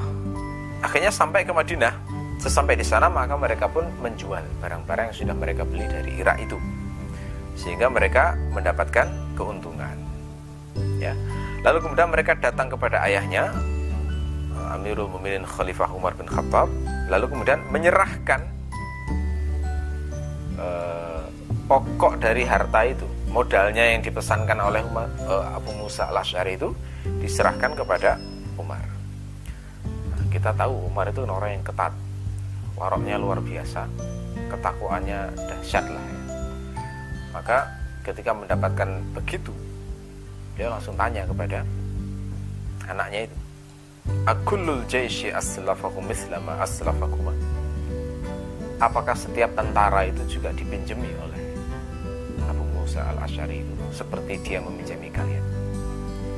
akhirnya 0.84 1.10
sampai 1.10 1.48
ke 1.48 1.54
Madinah 1.56 2.18
Sesampai 2.38 2.78
di 2.78 2.86
sana 2.86 3.10
maka 3.10 3.34
mereka 3.34 3.66
pun 3.66 3.90
menjual 3.98 4.46
barang-barang 4.62 5.10
yang 5.10 5.18
sudah 5.18 5.36
mereka 5.36 5.66
beli 5.66 5.90
dari 5.90 6.22
Irak 6.22 6.38
itu. 6.38 6.58
Sehingga 7.58 7.90
mereka 7.90 8.38
mendapatkan 8.54 9.10
keuntungan. 9.34 9.98
Ya. 11.02 11.18
Lalu 11.66 11.82
kemudian 11.82 12.14
mereka 12.14 12.38
datang 12.38 12.70
kepada 12.70 13.02
ayahnya 13.10 13.50
Amirul 14.78 15.10
Mukminin 15.10 15.44
Khalifah 15.44 15.90
Umar 15.92 16.14
bin 16.14 16.30
Khattab, 16.30 16.70
lalu 17.10 17.26
kemudian 17.34 17.60
menyerahkan 17.74 18.46
uh, 20.62 21.26
pokok 21.66 22.22
dari 22.22 22.46
harta 22.46 22.86
itu, 22.86 23.10
modalnya 23.34 23.82
yang 23.82 24.06
dipesankan 24.06 24.62
oleh 24.62 24.86
Umar, 24.86 25.10
uh, 25.26 25.58
Abu 25.58 25.74
Musa 25.74 26.08
al-Asy'ari 26.14 26.56
itu 26.62 26.70
diserahkan 27.20 27.74
kepada 27.74 28.22
Umar. 28.56 28.86
Nah, 30.14 30.24
kita 30.30 30.54
tahu 30.54 30.88
Umar 30.94 31.10
itu 31.10 31.26
orang 31.26 31.58
yang 31.58 31.66
ketat 31.66 31.92
waroknya 32.78 33.18
luar 33.18 33.42
biasa 33.42 33.90
ketakwaannya 34.54 35.34
dahsyat 35.34 35.86
lah 35.90 36.06
ya. 36.06 36.20
maka 37.34 37.58
ketika 38.06 38.32
mendapatkan 38.32 39.02
begitu 39.18 39.52
dia 40.54 40.70
langsung 40.70 40.94
tanya 40.94 41.26
kepada 41.26 41.66
anaknya 42.86 43.26
itu 43.28 43.38
akulul 44.28 44.84
jaishi 44.86 45.32
aslafakum 45.32 46.04
mislama 46.06 46.60
aslafakuma 46.62 47.34
apakah 48.78 49.16
setiap 49.16 49.56
tentara 49.56 50.08
itu 50.08 50.40
juga 50.40 50.54
dipinjami 50.54 51.10
oleh 51.18 51.42
Abu 52.48 52.64
Musa 52.76 53.04
al-Ashari 53.16 53.64
itu 53.64 53.74
seperti 53.92 54.40
dia 54.44 54.60
meminjami 54.60 55.12
kalian 55.12 55.46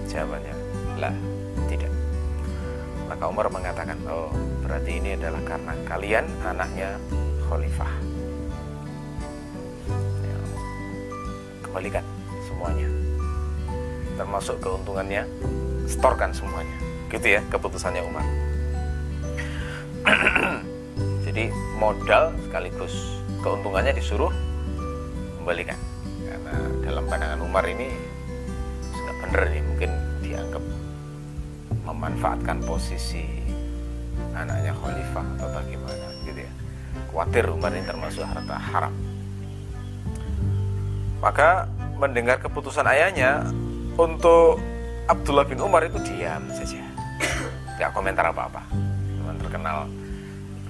jawabannya 0.07 0.55
lah 0.97 1.15
tidak 1.67 1.91
maka 3.09 3.25
Umar 3.25 3.49
mengatakan, 3.49 3.97
oh 4.05 4.29
berarti 4.61 5.01
ini 5.01 5.17
adalah 5.17 5.41
karena 5.41 5.73
kalian 5.89 6.25
anaknya 6.45 6.93
khalifah. 7.49 7.89
Ya, 10.21 10.37
kembalikan 11.65 12.05
semuanya. 12.45 12.85
Termasuk 14.13 14.61
keuntungannya, 14.61 15.25
setorkan 15.89 16.29
semuanya. 16.29 16.77
Gitu 17.09 17.27
ya 17.27 17.41
keputusannya 17.49 18.01
Umar. 18.05 18.25
Jadi 21.25 21.49
modal 21.77 22.33
sekaligus 22.45 22.93
keuntungannya 23.41 23.97
disuruh 23.97 24.31
kembalikan. 25.41 25.77
Karena 26.25 26.53
dalam 26.85 27.03
pandangan 27.09 27.41
Umar 27.41 27.65
ini 27.65 27.89
sudah 28.93 29.15
benar 29.25 29.43
nih 29.49 29.61
mungkin 29.65 29.91
dianggap 30.21 30.63
memanfaatkan 31.89 32.61
posisi 32.63 33.25
anaknya 34.35 34.71
khalifah 34.77 35.25
atau 35.35 35.47
bagaimana 35.51 36.05
gitu 36.23 36.39
ya 36.45 36.51
khawatir 37.11 37.43
Umar 37.51 37.71
ini 37.75 37.83
termasuk 37.83 38.23
harta 38.23 38.55
haram 38.55 38.93
maka 41.19 41.67
mendengar 41.99 42.39
keputusan 42.39 42.87
ayahnya 42.87 43.43
untuk 43.99 44.61
Abdullah 45.09 45.43
bin 45.43 45.59
Umar 45.59 45.83
itu 45.83 45.99
diam 46.05 46.47
saja 46.55 46.79
tidak 47.79 47.95
komentar 47.95 48.27
apa-apa. 48.27 48.67
Memang 49.23 49.39
terkenal 49.39 49.87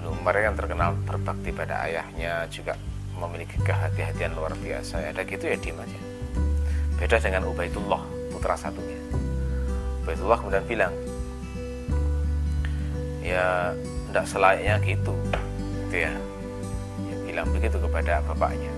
Umar 0.06 0.38
yang 0.38 0.54
terkenal 0.54 0.94
berbakti 1.10 1.50
pada 1.50 1.90
ayahnya 1.90 2.46
juga 2.54 2.78
memiliki 3.18 3.58
kehati-hatian 3.66 4.38
luar 4.38 4.54
biasa. 4.54 5.10
Ada 5.10 5.26
gitu 5.26 5.50
ya 5.50 5.58
diam 5.58 5.82
aja. 5.82 6.00
Beda 7.02 7.18
dengan 7.18 7.50
Ubaidullah 7.50 8.06
putra 8.30 8.54
satunya. 8.54 9.02
Ubaidullah 10.06 10.38
kemudian 10.38 10.66
bilang 10.70 10.94
ya 13.26 13.74
tidak 14.14 14.26
selayaknya 14.30 14.76
gitu. 14.86 15.14
Gitu 15.90 15.96
ya. 16.06 16.14
Ya 17.10 17.16
bilang 17.26 17.50
begitu 17.50 17.82
kepada 17.82 18.22
bapaknya. 18.22 18.70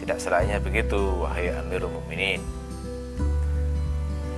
Tidak 0.00 0.16
selayaknya 0.16 0.64
begitu 0.64 1.28
wahai 1.28 1.52
Amirul 1.52 1.92
Mukminin. 1.92 2.40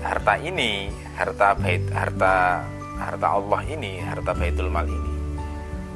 Harta 0.02 0.42
ini 0.42 0.90
harta 1.14 1.54
bait 1.54 1.86
harta 1.94 2.66
harta 3.00 3.40
Allah 3.40 3.60
ini 3.64 4.04
harta 4.04 4.36
Baitul 4.36 4.68
Mal 4.68 4.84
ini 4.84 5.12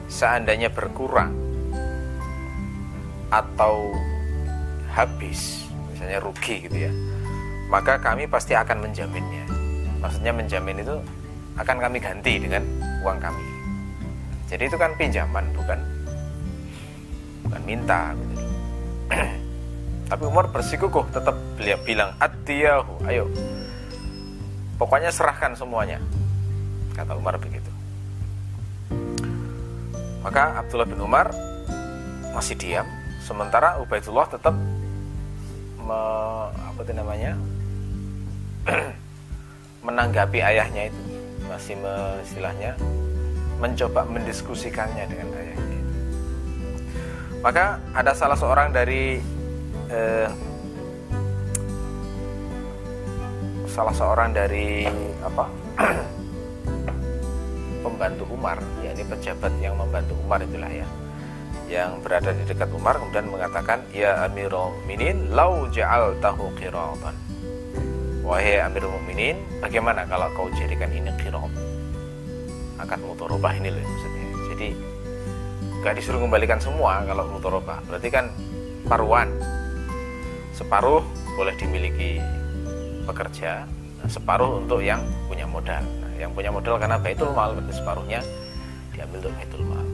seandainya 0.08 0.72
berkurang 0.72 1.36
atau 3.28 3.92
habis 4.88 5.68
misalnya 5.92 6.24
rugi 6.24 6.64
gitu 6.64 6.88
ya 6.88 6.92
maka 7.68 8.00
kami 8.00 8.24
pasti 8.24 8.56
akan 8.56 8.88
menjaminnya 8.88 9.44
maksudnya 10.00 10.32
menjamin 10.32 10.80
itu 10.80 10.96
akan 11.54 11.76
kami 11.78 11.98
ganti 12.02 12.42
dengan 12.42 12.62
uang 13.06 13.18
kami. 13.22 13.44
Jadi 14.50 14.66
itu 14.66 14.76
kan 14.76 14.90
pinjaman 14.98 15.44
bukan 15.54 15.78
bukan 17.46 17.62
minta. 17.62 18.10
Gitu. 18.18 18.34
Tapi 20.10 20.22
Umar 20.26 20.50
bersikukuh 20.50 21.08
tetap 21.14 21.36
beliau 21.56 21.78
bilang 21.86 22.10
atiyahu, 22.18 23.06
ayo. 23.06 23.30
Pokoknya 24.76 25.14
serahkan 25.14 25.54
semuanya. 25.54 26.02
Kata 26.94 27.18
Umar 27.18 27.36
begitu. 27.42 27.70
Maka 30.24 30.62
Abdullah 30.62 30.88
bin 30.88 31.02
Umar 31.02 31.34
masih 32.32 32.56
diam, 32.56 32.88
sementara 33.20 33.76
Ubaidullah 33.82 34.24
tetap 34.30 34.56
me, 35.84 36.00
apa 36.48 36.80
itu 36.80 36.92
namanya 36.96 37.36
menanggapi 39.86 40.40
ayahnya 40.40 40.88
itu 40.88 41.02
masih 41.44 41.76
istilahnya 42.24 42.72
mencoba 43.60 44.08
mendiskusikannya 44.08 45.04
dengan 45.06 45.28
ayahnya. 45.36 45.80
Maka 47.44 47.76
ada 47.92 48.16
salah 48.16 48.38
seorang 48.40 48.72
dari 48.72 49.20
eh, 49.92 50.28
salah 53.68 53.92
seorang 53.92 54.32
dari 54.32 54.88
apa 55.20 55.44
pembantu 57.94 58.26
Umar, 58.34 58.58
yakni 58.82 59.06
pejabat 59.06 59.54
yang 59.62 59.78
membantu 59.78 60.18
Umar 60.26 60.42
itulah 60.42 60.66
ya, 60.66 60.86
yang 61.70 62.02
berada 62.02 62.34
di 62.34 62.42
dekat 62.42 62.66
Umar 62.74 62.98
kemudian 62.98 63.30
mengatakan, 63.30 63.86
ya 63.94 64.26
Amirul 64.26 64.74
Minin, 64.82 65.30
lau 65.30 65.70
ja'al 65.70 66.18
tahu 66.18 66.50
qiratan 66.58 67.14
Wahai 68.24 68.56
Amirul 68.56 68.88
Mukminin, 68.88 69.36
bagaimana 69.60 70.08
kalau 70.08 70.32
kau 70.32 70.48
jadikan 70.56 70.88
ini 70.88 71.12
qirab? 71.20 71.52
Akad 72.80 72.96
mudharabah 73.04 73.52
ini 73.60 73.68
loh 73.68 73.84
maksudnya. 73.84 74.26
Jadi 74.48 74.68
nggak 75.84 75.94
disuruh 76.00 76.24
kembalikan 76.24 76.56
semua 76.56 77.04
kalau 77.04 77.28
mudorobah 77.28 77.84
berarti 77.84 78.08
kan 78.08 78.32
paruan. 78.88 79.28
Separuh 80.56 81.04
boleh 81.36 81.52
dimiliki 81.60 82.16
pekerja 83.04 83.68
separuh 84.08 84.64
untuk 84.64 84.80
yang 84.80 85.04
punya 85.28 85.44
modal 85.44 85.84
yang 86.18 86.30
punya 86.32 86.50
modal 86.54 86.78
karena 86.78 86.96
baitul 86.98 87.30
mal 87.34 87.54
berarti 87.54 87.74
separuhnya 87.74 88.20
diambil 88.94 89.26
untuk 89.26 89.32
baitul 89.34 89.62
mal. 89.66 89.84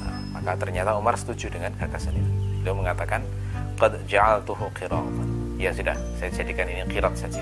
Nah, 0.00 0.18
maka 0.36 0.52
ternyata 0.60 0.94
Umar 0.96 1.16
setuju 1.16 1.48
dengan 1.48 1.72
gagasan 1.76 2.16
itu. 2.16 2.30
Beliau 2.60 2.76
mengatakan 2.76 3.24
qad 3.80 3.96
ja'altuhu 4.04 4.68
qiratan. 4.76 5.28
Ya 5.56 5.72
sudah 5.72 5.96
saya 6.20 6.30
jadikan 6.32 6.68
ini 6.68 6.84
qirat 6.84 7.14
saja. 7.16 7.40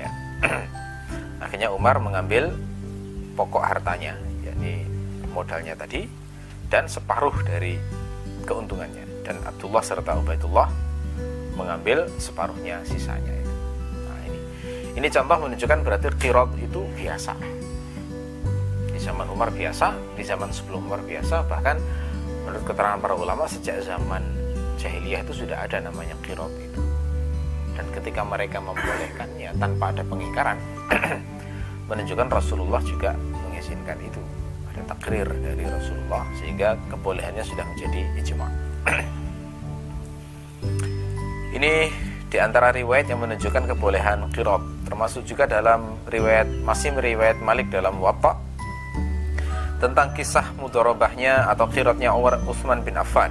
Ya. 0.00 0.10
akhirnya 1.44 1.68
Umar 1.68 2.00
mengambil 2.00 2.56
pokok 3.36 3.62
hartanya 3.62 4.16
yakni 4.40 4.88
modalnya 5.36 5.76
tadi 5.76 6.08
dan 6.72 6.88
separuh 6.88 7.36
dari 7.44 7.76
keuntungannya. 8.48 9.04
Dan 9.28 9.44
Abdullah 9.44 9.84
serta 9.84 10.16
Ubaidullah 10.16 10.72
mengambil 11.52 12.08
separuhnya 12.16 12.80
sisanya 12.88 13.37
ini 14.98 15.06
contoh 15.14 15.46
menunjukkan 15.46 15.78
berarti 15.86 16.10
kirot 16.18 16.50
itu 16.58 16.82
biasa. 16.98 17.38
Di 18.90 18.98
zaman 18.98 19.30
Umar 19.30 19.54
biasa, 19.54 19.94
di 20.18 20.26
zaman 20.26 20.50
sebelum 20.50 20.90
Umar 20.90 21.06
biasa, 21.06 21.46
bahkan 21.46 21.78
menurut 22.42 22.66
keterangan 22.66 22.98
para 22.98 23.14
ulama 23.14 23.46
sejak 23.46 23.78
zaman 23.86 24.26
jahiliyah 24.74 25.22
itu 25.22 25.46
sudah 25.46 25.62
ada 25.62 25.78
namanya 25.78 26.18
kirot 26.26 26.50
itu. 26.58 26.82
Dan 27.78 27.86
ketika 27.94 28.26
mereka 28.26 28.58
membolehkannya 28.58 29.54
tanpa 29.54 29.94
ada 29.94 30.02
pengingkaran, 30.02 30.58
menunjukkan 31.94 32.26
Rasulullah 32.26 32.82
juga 32.82 33.14
mengizinkan 33.14 34.02
itu. 34.02 34.18
Ada 34.74 34.98
takrir 34.98 35.30
dari 35.30 35.62
Rasulullah 35.62 36.26
sehingga 36.42 36.74
kebolehannya 36.90 37.46
sudah 37.46 37.62
menjadi 37.70 38.02
ijma'. 38.18 38.50
Ini 41.56 41.72
di 42.28 42.38
antara 42.42 42.74
riwayat 42.74 43.14
yang 43.14 43.22
menunjukkan 43.22 43.70
kebolehan 43.72 44.26
qirab 44.34 44.77
termasuk 44.88 45.28
juga 45.28 45.44
dalam 45.44 46.00
riwayat 46.08 46.48
masih 46.64 46.96
riwayat 46.96 47.36
Malik 47.44 47.68
dalam 47.68 48.00
Watta 48.00 48.40
tentang 49.78 50.16
kisah 50.16 50.56
mudorobahnya 50.56 51.46
atau 51.52 51.68
qiratnya 51.68 52.10
Umar 52.16 52.40
Utsman 52.48 52.80
bin 52.82 52.96
Affan. 52.96 53.30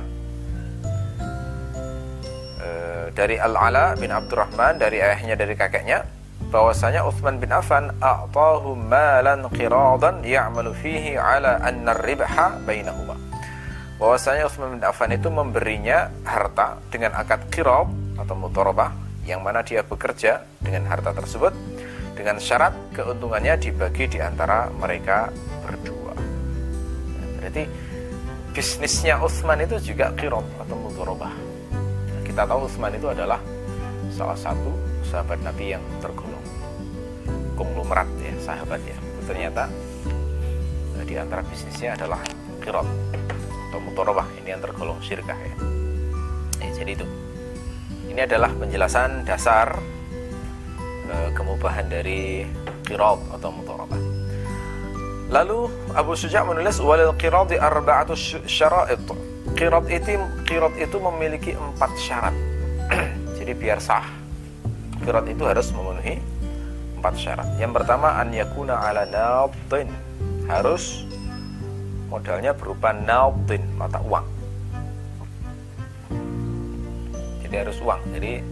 E, 2.62 2.70
dari 3.12 3.36
Al-Ala 3.42 3.98
bin 3.98 4.14
Abdurrahman 4.14 4.78
dari 4.78 5.02
ayahnya 5.02 5.34
dari 5.36 5.58
kakeknya 5.58 6.06
bahwasanya 6.54 7.04
Utsman 7.04 7.42
bin 7.42 7.52
Affan 7.52 7.92
a'tahu 8.00 8.78
malan 8.78 9.50
qiradan 9.52 10.24
ya'malu 10.24 10.72
fihi 10.78 11.18
ala 11.18 11.60
anna 11.60 11.92
ar-ribha 11.98 12.62
bainahuma. 12.64 13.18
Bahwasanya 13.98 14.46
Utsman 14.46 14.78
bin 14.78 14.86
Affan 14.86 15.10
itu 15.10 15.28
memberinya 15.28 16.08
harta 16.22 16.78
dengan 16.94 17.18
akad 17.18 17.50
qirab 17.50 17.90
atau 18.16 18.36
mutorobah 18.38 19.07
yang 19.28 19.44
mana 19.44 19.60
dia 19.60 19.84
bekerja 19.84 20.48
dengan 20.64 20.88
harta 20.88 21.12
tersebut 21.12 21.52
dengan 22.16 22.40
syarat 22.40 22.72
keuntungannya 22.96 23.60
dibagi 23.60 24.08
di 24.08 24.24
antara 24.24 24.72
mereka 24.72 25.30
berdua. 25.62 26.16
Berarti 27.38 27.68
bisnisnya 28.56 29.20
Utsman 29.20 29.62
itu 29.62 29.78
juga 29.94 30.16
kirot 30.16 30.48
atau 30.64 30.76
mutorobah. 30.80 31.36
kita 32.24 32.48
tahu 32.48 32.66
Utsman 32.70 32.94
itu 32.96 33.12
adalah 33.12 33.42
salah 34.14 34.38
satu 34.38 34.72
sahabat 35.06 35.42
Nabi 35.44 35.76
yang 35.76 35.84
tergolong 36.00 36.42
konglomerat 37.60 38.08
ya 38.24 38.34
sahabat 38.40 38.82
ya. 38.88 38.98
Ternyata 39.28 39.68
di 41.04 41.16
antara 41.16 41.44
bisnisnya 41.46 41.96
adalah 42.00 42.20
kirot 42.64 42.88
atau 43.70 43.80
mutorobah 43.84 44.28
ini 44.40 44.56
yang 44.56 44.62
tergolong 44.64 45.00
syirkah 45.04 45.36
ya. 45.36 45.56
Eh, 46.64 46.72
jadi 46.74 46.98
itu. 46.98 47.27
Ini 48.18 48.26
adalah 48.26 48.50
penjelasan 48.50 49.30
dasar 49.30 49.78
e, 51.06 51.30
kemubahan 51.38 51.86
dari 51.86 52.50
qirab 52.82 53.22
atau 53.30 53.54
mutarabah. 53.54 54.02
Lalu 55.30 55.70
Abu 55.94 56.18
Suja 56.18 56.42
menulis 56.42 56.82
walil 56.82 57.14
qiradi 57.14 57.62
arba'atu 57.62 58.18
syara'id. 58.50 59.06
Qirad 59.54 59.86
itu 59.94 60.18
qirad 60.50 60.74
itu 60.82 60.98
memiliki 60.98 61.54
empat 61.54 61.94
syarat. 61.94 62.34
Jadi 63.38 63.54
biar 63.54 63.78
sah. 63.78 64.10
Qirad 65.06 65.30
itu 65.30 65.46
harus 65.46 65.70
memenuhi 65.70 66.18
empat 66.98 67.22
syarat. 67.22 67.46
Yang 67.62 67.86
pertama 67.86 68.18
an 68.18 68.34
yakuna 68.34 68.82
ala 68.82 69.06
nabdin. 69.06 69.94
Harus 70.50 71.06
modalnya 72.10 72.58
berupa 72.58 72.98
nabdin, 72.98 73.62
mata 73.78 74.02
uang 74.02 74.37
jadi 77.48 77.64
harus 77.64 77.80
uang. 77.80 78.02
Jadi 78.12 78.44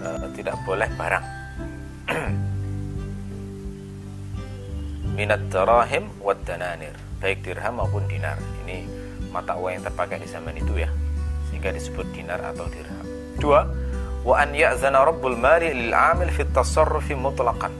e, 0.00 0.08
tidak 0.32 0.56
boleh 0.64 0.88
barang. 0.96 1.24
Minat 5.16 5.44
darahim 5.52 6.08
wad 6.24 6.40
dananir. 6.48 6.96
Baik 7.20 7.44
dirham 7.44 7.76
maupun 7.76 8.08
dinar. 8.08 8.40
Ini 8.64 8.88
mata 9.28 9.60
uang 9.60 9.76
yang 9.76 9.84
terpakai 9.84 10.24
di 10.24 10.28
zaman 10.28 10.56
itu 10.56 10.80
ya. 10.80 10.88
Sehingga 11.52 11.68
disebut 11.68 12.08
dinar 12.16 12.40
atau 12.40 12.64
dirham. 12.72 13.04
Dua 13.36 13.68
wa 14.24 14.34
an 14.40 14.56
ya'zana 14.56 15.04
rabbul 15.04 15.36
mali 15.36 15.70
lil 15.70 15.92
amil 15.92 16.32
fit 16.32 16.48
tasarrufi 16.48 17.12
mutlaqan. 17.12 17.70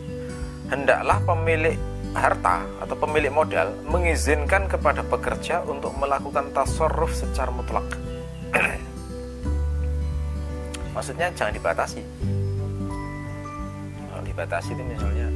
Hendaklah 0.68 1.24
pemilik 1.24 1.80
harta 2.12 2.68
atau 2.84 2.96
pemilik 3.00 3.32
modal 3.32 3.72
mengizinkan 3.88 4.68
kepada 4.68 5.00
pekerja 5.04 5.64
untuk 5.64 5.96
melakukan 5.96 6.52
tasarruf 6.52 7.16
secara 7.16 7.52
mutlak 7.52 8.07
maksudnya 10.98 11.30
jangan 11.30 11.54
dibatasi. 11.54 12.02
Kalau 14.10 14.22
dibatasi 14.26 14.74
itu 14.74 14.82
misalnya 14.82 15.30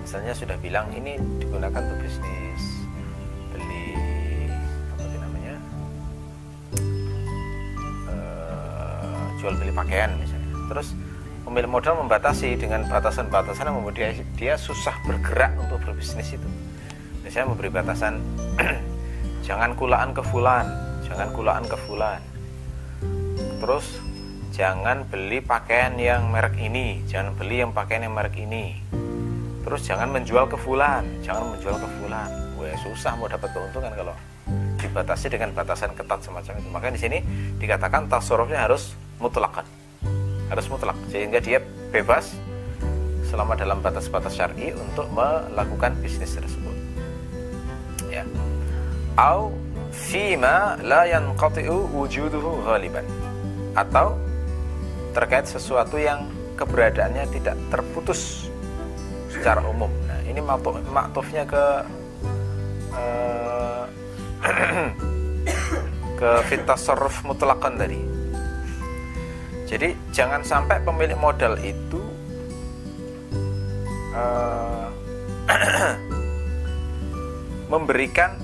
misalnya 0.00 0.32
sudah 0.32 0.56
bilang 0.64 0.88
ini 0.96 1.20
digunakan 1.36 1.76
untuk 1.76 2.00
bisnis 2.00 2.88
beli 3.52 4.00
apa 4.96 5.02
itu 5.04 5.16
namanya 5.20 5.54
uh, 8.08 9.28
jual 9.44 9.52
beli 9.60 9.76
pakaian 9.76 10.16
misalnya. 10.16 10.48
Terus 10.72 10.96
pemilik 11.44 11.68
modal 11.68 12.00
membatasi 12.00 12.56
dengan 12.56 12.88
batasan-batasan 12.88 13.68
yang 13.68 13.76
membuat 13.76 14.00
dia, 14.00 14.08
dia 14.40 14.54
susah 14.56 14.96
bergerak 15.04 15.52
untuk 15.60 15.84
berbisnis 15.84 16.32
itu. 16.32 16.48
Misalnya 17.20 17.52
memberi 17.52 17.68
batasan 17.68 18.24
jangan 19.46 19.76
kulaan 19.76 20.16
ke 20.16 20.24
fulan 20.24 20.64
jangan 21.04 21.28
kulaan 21.36 21.64
ke 21.68 21.76
fulan. 21.84 22.24
Terus 23.60 24.09
jangan 24.50 25.06
beli 25.08 25.42
pakaian 25.42 25.94
yang 25.96 26.30
merek 26.30 26.58
ini. 26.60 27.02
Jangan 27.06 27.34
beli 27.34 27.62
yang 27.62 27.72
pakaian 27.74 28.06
yang 28.06 28.14
merek 28.14 28.36
ini. 28.36 28.78
Terus 29.66 29.80
jangan 29.86 30.10
menjual 30.10 30.46
ke 30.50 30.56
fulan. 30.60 31.06
Jangan 31.24 31.56
menjual 31.56 31.76
ke 31.78 31.88
fulan. 31.98 32.30
Wah, 32.58 32.76
susah 32.84 33.16
mau 33.16 33.26
dapat 33.26 33.50
keuntungan 33.54 33.92
kalau 33.94 34.14
dibatasi 34.80 35.30
dengan 35.30 35.54
batasan 35.54 35.94
ketat 35.94 36.20
semacam 36.20 36.52
itu. 36.58 36.68
Maka 36.68 36.86
di 36.90 37.00
sini 37.00 37.18
dikatakan 37.56 38.10
tasarrufnya 38.10 38.66
harus 38.66 38.92
mutlakan 39.22 39.64
harus 40.50 40.66
mutlak. 40.66 40.98
Sehingga 41.08 41.38
dia 41.38 41.62
bebas 41.94 42.34
selama 43.30 43.54
dalam 43.54 43.78
batas-batas 43.78 44.34
syar'i 44.34 44.74
untuk 44.74 45.06
melakukan 45.14 45.94
bisnis 46.02 46.34
tersebut. 46.34 46.76
Ya. 48.10 48.26
Au 49.14 49.54
fima 49.94 50.74
la 50.82 51.06
yanqati'u 51.06 51.94
wujuduhu 51.94 52.66
ghaliban. 52.66 53.06
Atau 53.78 54.18
terkait 55.10 55.46
sesuatu 55.46 55.98
yang 55.98 56.30
keberadaannya 56.54 57.24
tidak 57.34 57.56
terputus 57.72 58.50
secara 59.30 59.64
umum. 59.64 59.88
Nah, 60.06 60.20
ini 60.26 60.40
maktufnya 60.90 61.46
ke 61.48 61.64
uh, 62.94 63.84
ke 66.20 66.30
fitasarruf 66.52 67.24
mutlakan 67.24 67.80
tadi. 67.80 68.00
Jadi 69.70 69.94
jangan 70.10 70.42
sampai 70.42 70.82
pemilik 70.82 71.14
modal 71.14 71.54
itu 71.62 72.02
uh, 74.12 74.90
memberikan 77.72 78.34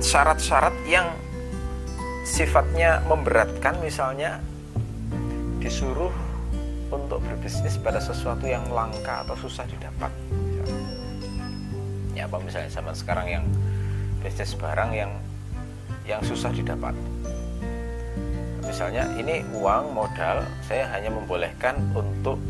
syarat-syarat 0.00 0.72
yang 0.88 1.12
sifatnya 2.24 3.04
memberatkan 3.04 3.76
misalnya 3.84 4.40
disuruh 5.60 6.10
untuk 6.90 7.22
berbisnis 7.22 7.78
pada 7.78 8.02
sesuatu 8.02 8.48
yang 8.48 8.66
langka 8.72 9.22
atau 9.22 9.36
susah 9.38 9.68
didapat. 9.68 10.10
Ya 12.16 12.26
apa 12.26 12.42
misalnya 12.42 12.72
zaman 12.72 12.96
sekarang 12.96 13.26
yang 13.30 13.44
bisnis 14.24 14.56
barang 14.58 14.90
yang 14.96 15.12
yang 16.08 16.20
susah 16.24 16.50
didapat. 16.50 16.96
Misalnya 18.66 19.06
ini 19.20 19.44
uang 19.54 19.94
modal 19.94 20.42
saya 20.64 20.88
hanya 20.96 21.12
membolehkan 21.12 21.78
untuk 21.92 22.40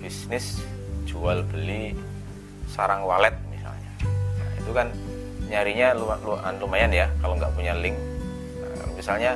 bisnis 0.00 0.62
jual 1.04 1.44
beli 1.50 1.92
sarang 2.70 3.04
walet 3.04 3.34
misalnya. 3.50 3.90
Nah, 4.38 4.50
itu 4.56 4.70
kan 4.70 4.88
nyarinya 5.50 5.98
lumayan 6.62 6.92
ya 6.94 7.06
kalau 7.18 7.34
nggak 7.36 7.52
punya 7.58 7.74
link. 7.74 7.98
Nah, 8.62 8.86
misalnya 8.94 9.32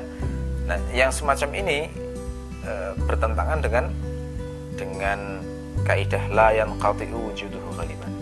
nah 0.65 0.81
yang 0.97 1.13
semacam 1.13 1.51
ini 1.61 2.04
e, 2.64 2.72
bertentangan 3.05 3.61
dengan 3.61 3.85
dengan 4.74 5.44
kaidah 5.85 6.24
la 6.33 6.50
yang 6.50 6.74
qati'u 6.81 7.31
wujuduhu 7.31 7.68
ghaliban 7.77 8.14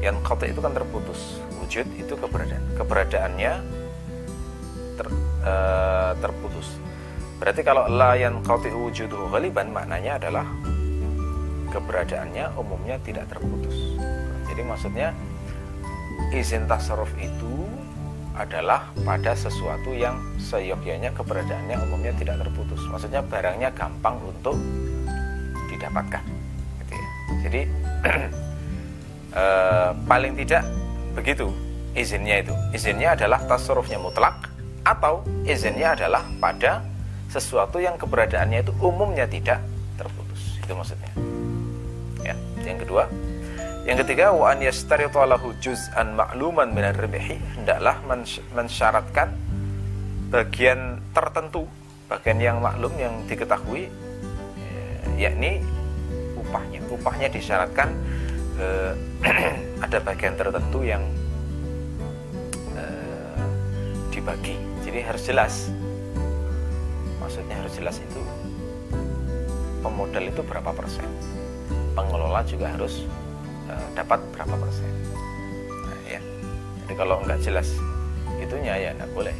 yang 0.00 0.22
qati' 0.22 0.52
itu 0.52 0.60
kan 0.62 0.70
terputus. 0.70 1.42
Wujud 1.58 1.86
itu 1.98 2.14
keberadaan. 2.14 2.64
Keberadaannya 2.78 3.52
ter, 4.94 5.06
e, 5.42 5.54
terputus. 6.22 6.68
Berarti 7.42 7.60
kalau 7.66 7.90
la 7.90 8.14
yang 8.16 8.40
qati'u 8.44 8.88
wujuduhu 8.88 9.32
ghaliban 9.32 9.74
maknanya 9.74 10.20
adalah 10.20 10.46
keberadaannya 11.74 12.54
umumnya 12.56 12.96
tidak 13.02 13.28
terputus. 13.28 13.98
Jadi 14.46 14.62
maksudnya 14.62 15.12
izin 16.32 16.64
tasarruf 16.64 17.10
itu 17.18 17.66
adalah 18.36 18.92
pada 19.02 19.32
sesuatu 19.32 19.96
yang 19.96 20.20
seyogyanya 20.36 21.08
keberadaannya 21.16 21.76
umumnya 21.88 22.12
tidak 22.20 22.44
terputus. 22.44 22.84
Maksudnya 22.92 23.24
barangnya 23.24 23.72
gampang 23.72 24.20
untuk 24.20 24.60
didapatkan. 25.72 26.22
Gitu 26.84 26.92
ya. 26.92 27.08
Jadi 27.48 27.60
eh, 29.40 29.90
paling 30.04 30.32
tidak 30.36 30.62
begitu 31.16 31.48
izinnya 31.96 32.44
itu. 32.44 32.54
Izinnya 32.76 33.16
adalah 33.16 33.40
tasarrufnya 33.48 33.96
mutlak 33.96 34.52
atau 34.84 35.24
izinnya 35.48 35.96
adalah 35.96 36.22
pada 36.38 36.84
sesuatu 37.32 37.80
yang 37.80 37.96
keberadaannya 37.96 38.62
itu 38.62 38.72
umumnya 38.84 39.24
tidak 39.24 39.64
terputus. 39.96 40.60
Itu 40.60 40.76
maksudnya. 40.76 41.10
Ya. 42.22 42.36
Yang 42.62 42.86
kedua, 42.86 43.08
yang 43.86 44.02
ketiga, 44.02 44.34
wa 44.34 44.50
an 44.50 44.58
yastarita 44.58 45.22
lahu 45.22 45.54
juz'an 45.62 46.18
ma'luman 46.18 46.74
min 46.74 46.82
ar-ribhi, 46.90 47.38
hendaklah 47.54 48.02
mensyaratkan 48.50 49.30
bagian 50.26 50.98
tertentu, 51.14 51.70
bagian 52.10 52.42
yang 52.42 52.58
maklum 52.58 52.90
yang 52.98 53.14
diketahui 53.30 53.86
eh, 54.58 54.98
yakni 55.14 55.62
upahnya. 56.34 56.82
Upahnya 56.90 57.30
disyaratkan 57.30 57.94
eh, 58.58 58.92
ada 59.86 59.98
bagian 60.02 60.34
tertentu 60.34 60.82
yang 60.82 61.06
eh, 62.74 63.38
dibagi. 64.10 64.58
Jadi 64.82 64.98
harus 64.98 65.22
jelas. 65.22 65.54
Maksudnya 67.22 67.54
harus 67.54 67.74
jelas 67.78 67.96
itu 68.02 68.22
pemodal 69.78 70.26
itu 70.26 70.42
berapa 70.42 70.74
persen. 70.74 71.06
Pengelola 71.94 72.42
juga 72.42 72.74
harus 72.74 73.06
Eh, 73.66 73.86
dapat 73.98 74.22
berapa 74.30 74.54
persen. 74.54 74.90
Nah, 75.66 76.00
ya. 76.06 76.20
Jadi 76.84 76.94
kalau 76.94 77.18
nggak 77.26 77.42
jelas 77.42 77.68
itunya 78.38 78.78
ya 78.78 78.90
nggak 78.94 79.10
boleh. 79.10 79.34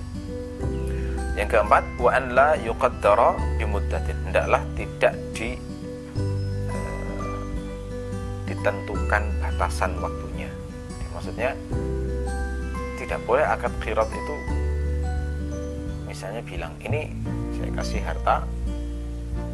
Yang 1.38 1.48
keempat 1.54 1.84
wa 2.00 2.10
an 2.10 2.24
la 2.34 2.48
yuqaddara 2.58 3.38
bimuddatin. 3.60 4.16
Hendaklah 4.26 4.62
tidak 4.74 5.14
di 5.30 5.54
uh, 6.66 7.38
ditentukan 8.50 9.22
batasan 9.38 9.94
waktunya. 10.02 10.50
Ya, 10.90 11.06
maksudnya 11.14 11.50
tidak 12.98 13.22
boleh 13.28 13.46
akad 13.46 13.70
kirot 13.78 14.10
itu 14.10 14.36
misalnya 16.10 16.40
bilang 16.48 16.72
ini 16.80 17.12
saya 17.54 17.70
kasih 17.76 18.00
harta 18.00 18.36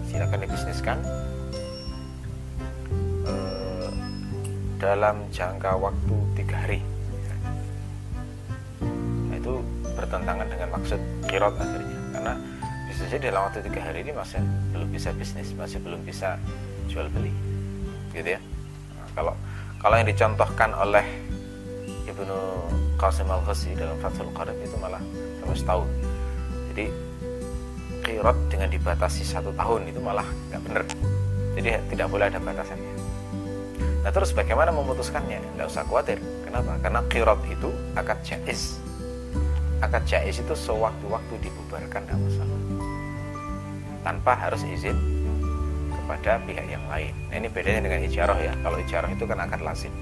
silakan 0.07 0.47
dibisniskan 0.47 0.99
dalam 4.83 5.23
jangka 5.31 5.79
waktu 5.79 6.17
tiga 6.35 6.67
hari. 6.67 6.83
Nah, 9.31 9.39
itu 9.39 9.63
bertentangan 9.95 10.51
dengan 10.51 10.69
maksud 10.75 10.99
kirot 11.31 11.55
akhirnya. 11.55 11.99
Karena 12.11 12.35
bisa 12.91 13.03
jadi 13.07 13.31
dalam 13.31 13.47
waktu 13.47 13.63
tiga 13.63 13.81
hari 13.87 14.03
ini 14.03 14.11
masih 14.11 14.43
belum 14.75 14.91
bisa 14.91 15.15
bisnis 15.15 15.55
masih 15.55 15.79
belum 15.79 16.03
bisa 16.03 16.35
jual 16.91 17.07
beli 17.15 17.31
gitu 18.11 18.35
ya. 18.35 18.41
Nah, 18.99 19.07
kalau 19.15 19.35
kalau 19.79 19.95
yang 20.03 20.11
dicontohkan 20.11 20.75
oleh 20.75 21.07
Ibnu 22.11 22.39
Qasim 22.99 23.31
al 23.31 23.43
Khasi 23.47 23.79
dalam 23.79 23.95
Fathul 24.03 24.31
Qarib 24.35 24.59
itu 24.59 24.75
malah 24.83 25.01
sama 25.43 25.55
setahun 25.55 25.89
jadi 26.71 26.87
kirot 28.03 28.39
dengan 28.47 28.69
dibatasi 28.71 29.23
satu 29.27 29.51
tahun 29.55 29.91
itu 29.91 29.99
malah 29.99 30.27
nggak 30.51 30.63
benar 30.67 30.83
jadi 31.59 31.83
tidak 31.91 32.07
boleh 32.09 32.27
ada 32.31 32.39
batasannya 32.39 32.92
Nah 34.03 34.11
terus 34.11 34.35
bagaimana 34.35 34.75
memutuskannya? 34.75 35.39
Tidak 35.39 35.67
usah 35.71 35.87
khawatir. 35.87 36.19
Kenapa? 36.43 36.75
Karena 36.83 37.01
kirot 37.07 37.39
itu 37.47 37.71
akad 37.95 38.19
jais. 38.27 38.83
Akad 39.79 40.03
jais 40.11 40.43
itu 40.43 40.55
sewaktu-waktu 40.55 41.35
dibubarkan 41.39 42.03
tidak 42.03 42.19
masalah. 42.19 42.61
Tanpa 44.03 44.33
harus 44.35 44.67
izin 44.67 44.99
kepada 45.95 46.43
pihak 46.43 46.67
yang 46.67 46.83
lain. 46.91 47.15
Nah 47.31 47.37
ini 47.39 47.47
bedanya 47.47 47.81
dengan 47.87 48.01
ijarah 48.03 48.39
ya. 48.43 48.53
Kalau 48.59 48.77
ijarah 48.83 49.11
itu 49.15 49.25
kan 49.25 49.39
akad 49.39 49.63
lazim. 49.63 49.95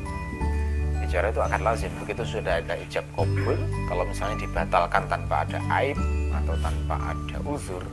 Ijarah 1.04 1.28
itu 1.28 1.40
akad 1.44 1.60
lazim. 1.60 1.92
Begitu 2.00 2.22
sudah 2.24 2.64
ada 2.64 2.74
ijab 2.80 3.04
kabul, 3.12 3.56
kalau 3.92 4.08
misalnya 4.08 4.40
dibatalkan 4.40 5.04
tanpa 5.12 5.44
ada 5.44 5.60
aib 5.84 6.00
atau 6.32 6.54
tanpa 6.64 6.96
ada 7.12 7.36
uzur, 7.44 7.84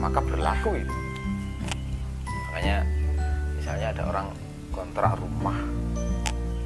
maka 0.00 0.24
berlaku 0.24 0.80
itu. 0.80 0.96
Makanya 2.48 2.88
misalnya 3.60 3.86
ada 3.92 4.02
orang 4.08 4.26
kontrak 4.72 5.14
rumah. 5.20 5.60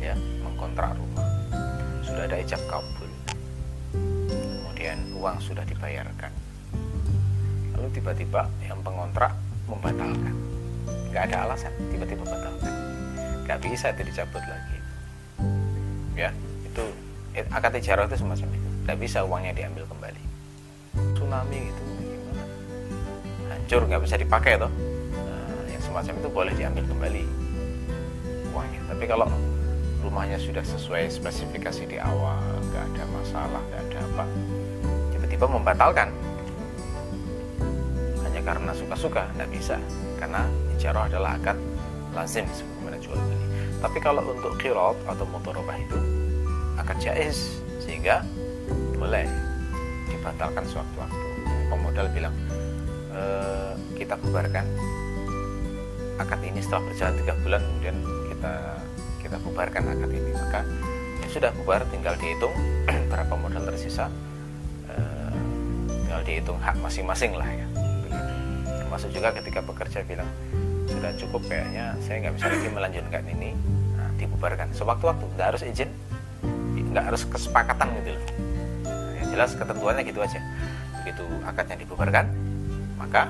Ya 0.01 0.15
mengkontrak 0.41 0.95
rumah. 0.95 1.27
Sudah 2.07 2.25
ada 2.25 2.39
ijab 2.41 2.63
kabul. 2.71 3.11
Kemudian 3.93 4.99
uang 5.19 5.37
sudah 5.43 5.67
dibayarkan. 5.67 6.33
Lalu 7.77 7.89
tiba-tiba 7.93 8.49
yang 8.65 8.81
pengontrak 8.81 9.35
membatalkan. 9.67 10.35
Nggak 11.13 11.23
ada 11.29 11.37
alasan 11.51 11.73
tiba-tiba 11.91 12.23
batalkan 12.25 12.87
nggak 13.47 13.63
bisa 13.63 13.95
itu 13.95 14.03
dicabut 14.11 14.43
lagi. 14.43 14.79
Ya 16.19 16.35
itu 16.67 16.85
akad 17.55 17.79
ijarah 17.79 18.11
itu 18.11 18.19
semacam 18.19 18.49
itu. 18.51 18.69
Nggak 18.83 18.99
bisa 18.99 19.19
uangnya 19.23 19.55
diambil 19.55 19.87
kembali. 19.87 20.23
Tsunami 21.15 21.61
itu 21.71 21.83
gimana? 22.03 22.45
Hancur 23.55 23.81
nggak 23.87 24.03
bisa 24.03 24.19
dipakai 24.19 24.59
toh. 24.59 24.73
Nah, 25.15 25.63
yang 25.71 25.79
semacam 25.79 26.15
itu 26.19 26.29
boleh 26.29 26.53
diambil 26.59 26.85
kembali 26.91 27.23
semuanya 28.57 28.81
tapi 28.89 29.05
kalau 29.05 29.29
rumahnya 30.01 30.41
sudah 30.41 30.65
sesuai 30.65 31.13
spesifikasi 31.13 31.93
di 31.93 32.01
awal 32.01 32.41
nggak 32.73 32.85
ada 32.97 33.05
masalah 33.13 33.61
nggak 33.69 33.83
ada 33.85 33.99
apa 34.01 34.25
tiba-tiba 35.37 35.53
membatalkan. 35.53 36.09
Hanya 38.25 38.41
karena 38.41 38.73
suka-suka 38.73 39.29
nggak 39.37 39.53
bisa. 39.53 39.77
Karena 40.17 40.49
ijarah 40.73 41.13
adalah 41.13 41.37
akad 41.37 41.61
lazim 42.17 42.49
sebagaimana 42.57 42.97
jual 43.05 43.21
beli. 43.21 43.45
Tapi 43.85 43.99
kalau 44.01 44.25
untuk 44.33 44.57
kirot 44.57 44.97
atau 45.05 45.29
motorobah 45.29 45.77
itu 45.77 45.99
akad 46.81 46.97
jais 47.05 47.61
sehingga 47.85 48.25
boleh 48.97 49.29
dibatalkan 50.09 50.65
sewaktu-waktu. 50.65 51.27
Pemodal 51.69 52.09
bilang 52.17 52.33
e, 53.13 53.21
kita 54.01 54.17
bubarkan 54.17 54.65
akad 56.17 56.41
ini 56.49 56.65
setelah 56.65 56.81
berjalan 56.89 57.15
tiga 57.21 57.35
bulan 57.45 57.61
kemudian 57.61 57.97
kita 58.37 58.55
kita 59.25 59.37
bubarkan 59.41 59.83
akad 59.97 60.11
ini. 60.13 60.31
Maka 60.37 60.61
ya 61.25 61.27
sudah 61.33 61.51
bubar 61.57 61.83
tinggal 61.89 62.15
dihitung 62.21 62.53
berapa 63.11 63.35
modal 63.35 63.65
tersisa. 63.65 64.13
Eh, 64.93 65.33
tinggal 65.89 66.21
dihitung 66.23 66.61
hak 66.61 66.77
masing-masing 66.85 67.33
lah 67.33 67.49
ya. 67.49 67.67
Termasuk 68.85 69.11
juga 69.17 69.33
ketika 69.35 69.65
pekerja 69.65 70.05
bilang 70.05 70.29
sudah 70.87 71.11
cukup 71.19 71.43
kayaknya 71.51 71.99
saya 72.05 72.29
nggak 72.29 72.35
bisa 72.39 72.47
lagi 72.53 72.69
melanjutkan 72.71 73.23
ini. 73.33 73.51
Nah, 73.97 74.09
dibubarkan. 74.21 74.71
Sewaktu-waktu 74.77 75.25
nggak 75.35 75.49
harus 75.57 75.63
izin 75.65 75.91
nggak 76.97 77.13
harus 77.13 77.29
kesepakatan 77.29 77.93
gitu 78.01 78.17
loh. 78.17 78.25
Nah, 78.89 79.13
yang 79.21 79.29
jelas 79.37 79.53
ketentuannya 79.53 80.03
gitu 80.05 80.21
aja. 80.25 80.41
Begitu 81.05 81.25
akadnya 81.45 81.77
dibubarkan 81.77 82.25
maka 82.97 83.29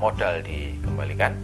modal 0.00 0.40
dikembalikan 0.40 1.36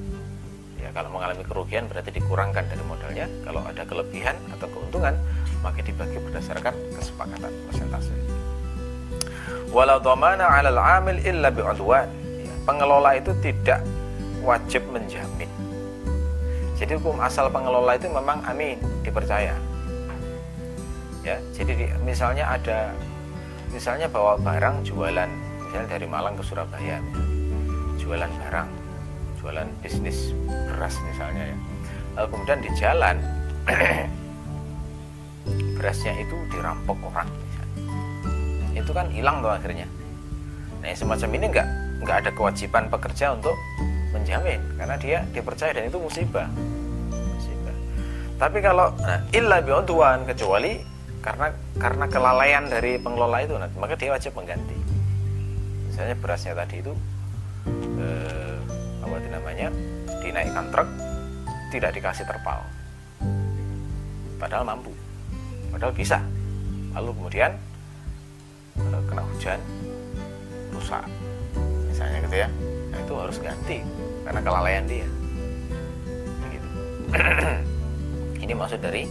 kalau 0.90 1.10
mengalami 1.14 1.42
kerugian 1.46 1.86
berarti 1.86 2.10
dikurangkan 2.14 2.66
dari 2.66 2.82
modalnya. 2.84 3.26
Kalau 3.46 3.62
ada 3.64 3.82
kelebihan 3.86 4.36
atau 4.54 4.66
keuntungan 4.70 5.14
maka 5.60 5.80
dibagi 5.84 6.18
berdasarkan 6.18 6.74
kesepakatan 6.96 7.52
persentase. 7.68 8.14
Walau 9.70 10.02
dhamana 10.02 10.50
'alal 10.50 10.80
'amil 10.80 11.20
illa 11.22 11.48
bi'udwan 11.52 12.08
ya, 12.42 12.52
pengelola 12.66 13.14
itu 13.14 13.30
tidak 13.38 13.84
wajib 14.42 14.82
menjamin. 14.90 15.50
Jadi 16.80 16.96
hukum 16.96 17.20
asal 17.20 17.52
pengelola 17.52 17.94
itu 17.94 18.08
memang 18.08 18.40
amin 18.48 18.80
dipercaya. 19.04 19.52
Ya 21.20 21.36
jadi 21.52 21.72
di, 21.76 21.86
misalnya 22.02 22.48
ada 22.48 22.96
misalnya 23.68 24.08
bawa 24.08 24.40
barang 24.40 24.88
jualan 24.88 25.30
misalnya 25.60 25.86
dari 25.86 26.06
Malang 26.08 26.34
ke 26.34 26.42
Surabaya 26.42 26.98
jualan 28.00 28.26
barang 28.26 28.79
jualan 29.40 29.66
bisnis 29.80 30.36
beras 30.44 30.94
misalnya 31.08 31.44
ya. 31.48 31.56
Lalu 32.20 32.26
kemudian 32.36 32.60
di 32.60 32.70
jalan 32.76 33.16
berasnya 35.80 36.12
itu 36.20 36.36
dirampok 36.52 37.00
orang. 37.08 37.28
Itu 38.76 38.92
kan 38.92 39.08
hilang 39.08 39.40
tuh 39.40 39.50
akhirnya. 39.50 39.88
Nah 40.84 40.92
semacam 40.92 41.28
ini 41.40 41.46
nggak 41.48 41.68
nggak 42.04 42.16
ada 42.24 42.30
kewajiban 42.36 42.88
pekerja 42.92 43.36
untuk 43.36 43.56
menjamin 44.12 44.60
karena 44.76 44.96
dia 45.00 45.18
dipercaya 45.32 45.72
dan 45.72 45.88
itu 45.88 45.96
musibah. 45.96 46.48
Musibah. 47.12 47.74
Tapi 48.36 48.58
kalau 48.60 48.92
nah, 49.00 49.20
illa 49.32 49.64
bi'udwan 49.64 50.28
kecuali 50.28 50.80
karena 51.20 51.52
karena 51.76 52.04
kelalaian 52.08 52.64
dari 52.68 52.96
pengelola 52.96 53.44
itu 53.44 53.54
nah, 53.56 53.68
maka 53.76 53.96
dia 53.96 54.12
wajib 54.12 54.32
mengganti. 54.36 54.76
Misalnya 55.88 56.16
berasnya 56.16 56.56
tadi 56.56 56.76
itu 56.80 56.92
eh, 58.00 58.39
namanya 59.30 59.70
dinaikkan 60.20 60.66
truk 60.74 60.88
tidak 61.70 61.94
dikasih 61.94 62.26
terpal. 62.26 62.60
Padahal 64.36 64.66
mampu 64.66 64.92
padahal 65.70 65.94
bisa. 65.94 66.18
Lalu 66.98 67.10
kemudian 67.14 67.50
eh, 68.76 69.02
kena 69.06 69.22
hujan 69.22 69.60
rusak 70.74 71.06
misalnya 71.86 72.18
gitu 72.26 72.36
ya. 72.46 72.48
Nah 72.90 72.98
itu 72.98 73.12
harus 73.14 73.36
ganti 73.38 73.78
karena 74.26 74.40
kelalaian 74.42 74.84
dia. 74.90 75.08
Begitu. 76.44 76.68
Ini 78.44 78.52
maksud 78.58 78.82
dari 78.82 79.06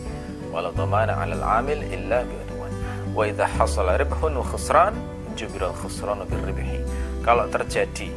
walau 0.52 0.74
tamana 0.76 1.16
'alal 1.16 1.46
'amil 1.46 1.80
illa 1.94 2.26
bi'udwan 2.26 2.74
wa 3.14 3.24
idza 3.24 3.46
hasala 3.46 3.96
ribhun 3.96 4.36
wa 4.36 4.46
khusran 4.46 4.98
jubiral 5.38 5.72
khusranu 5.78 6.26
birribhi 6.26 6.82
kalau 7.22 7.46
terjadi 7.48 8.10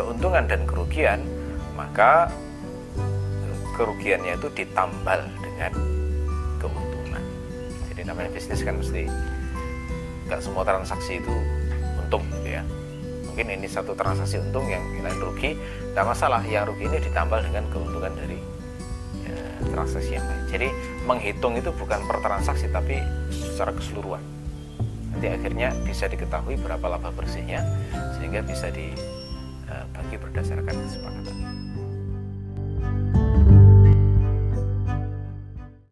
keuntungan 0.00 0.48
dan 0.48 0.64
kerugian 0.64 1.20
maka 1.76 2.32
kerugiannya 3.76 4.36
itu 4.36 4.48
ditambal 4.52 5.20
dengan 5.40 5.72
keuntungan. 6.60 7.22
Jadi 7.92 8.00
namanya 8.04 8.28
bisnis 8.32 8.60
kan 8.60 8.76
mesti 8.76 9.08
nggak 10.28 10.40
semua 10.40 10.64
transaksi 10.64 11.20
itu 11.20 11.32
untung 12.00 12.24
gitu 12.40 12.60
ya. 12.60 12.62
Mungkin 13.28 13.46
ini 13.56 13.68
satu 13.68 13.96
transaksi 13.96 14.36
untung 14.36 14.68
yang 14.68 14.84
lain 15.00 15.20
rugi 15.20 15.56
tidak 15.56 16.06
masalah 16.12 16.44
yang 16.44 16.68
rugi 16.68 16.84
ini 16.88 16.98
ditambal 17.00 17.40
dengan 17.40 17.64
keuntungan 17.72 18.12
dari 18.12 18.36
ya, 19.24 19.36
transaksi 19.72 20.20
yang 20.20 20.26
lain. 20.28 20.44
Jadi 20.52 20.68
menghitung 21.08 21.56
itu 21.56 21.72
bukan 21.72 22.04
per 22.04 22.20
transaksi 22.20 22.68
tapi 22.68 23.00
secara 23.32 23.72
keseluruhan. 23.72 24.20
Nanti 25.16 25.26
akhirnya 25.32 25.72
bisa 25.88 26.04
diketahui 26.04 26.60
berapa 26.60 26.84
laba 26.84 27.08
bersihnya 27.16 27.64
sehingga 28.20 28.44
bisa 28.44 28.68
dibagi 28.68 29.09
berdasarkan 30.40 30.76
kesepakatan 30.88 31.39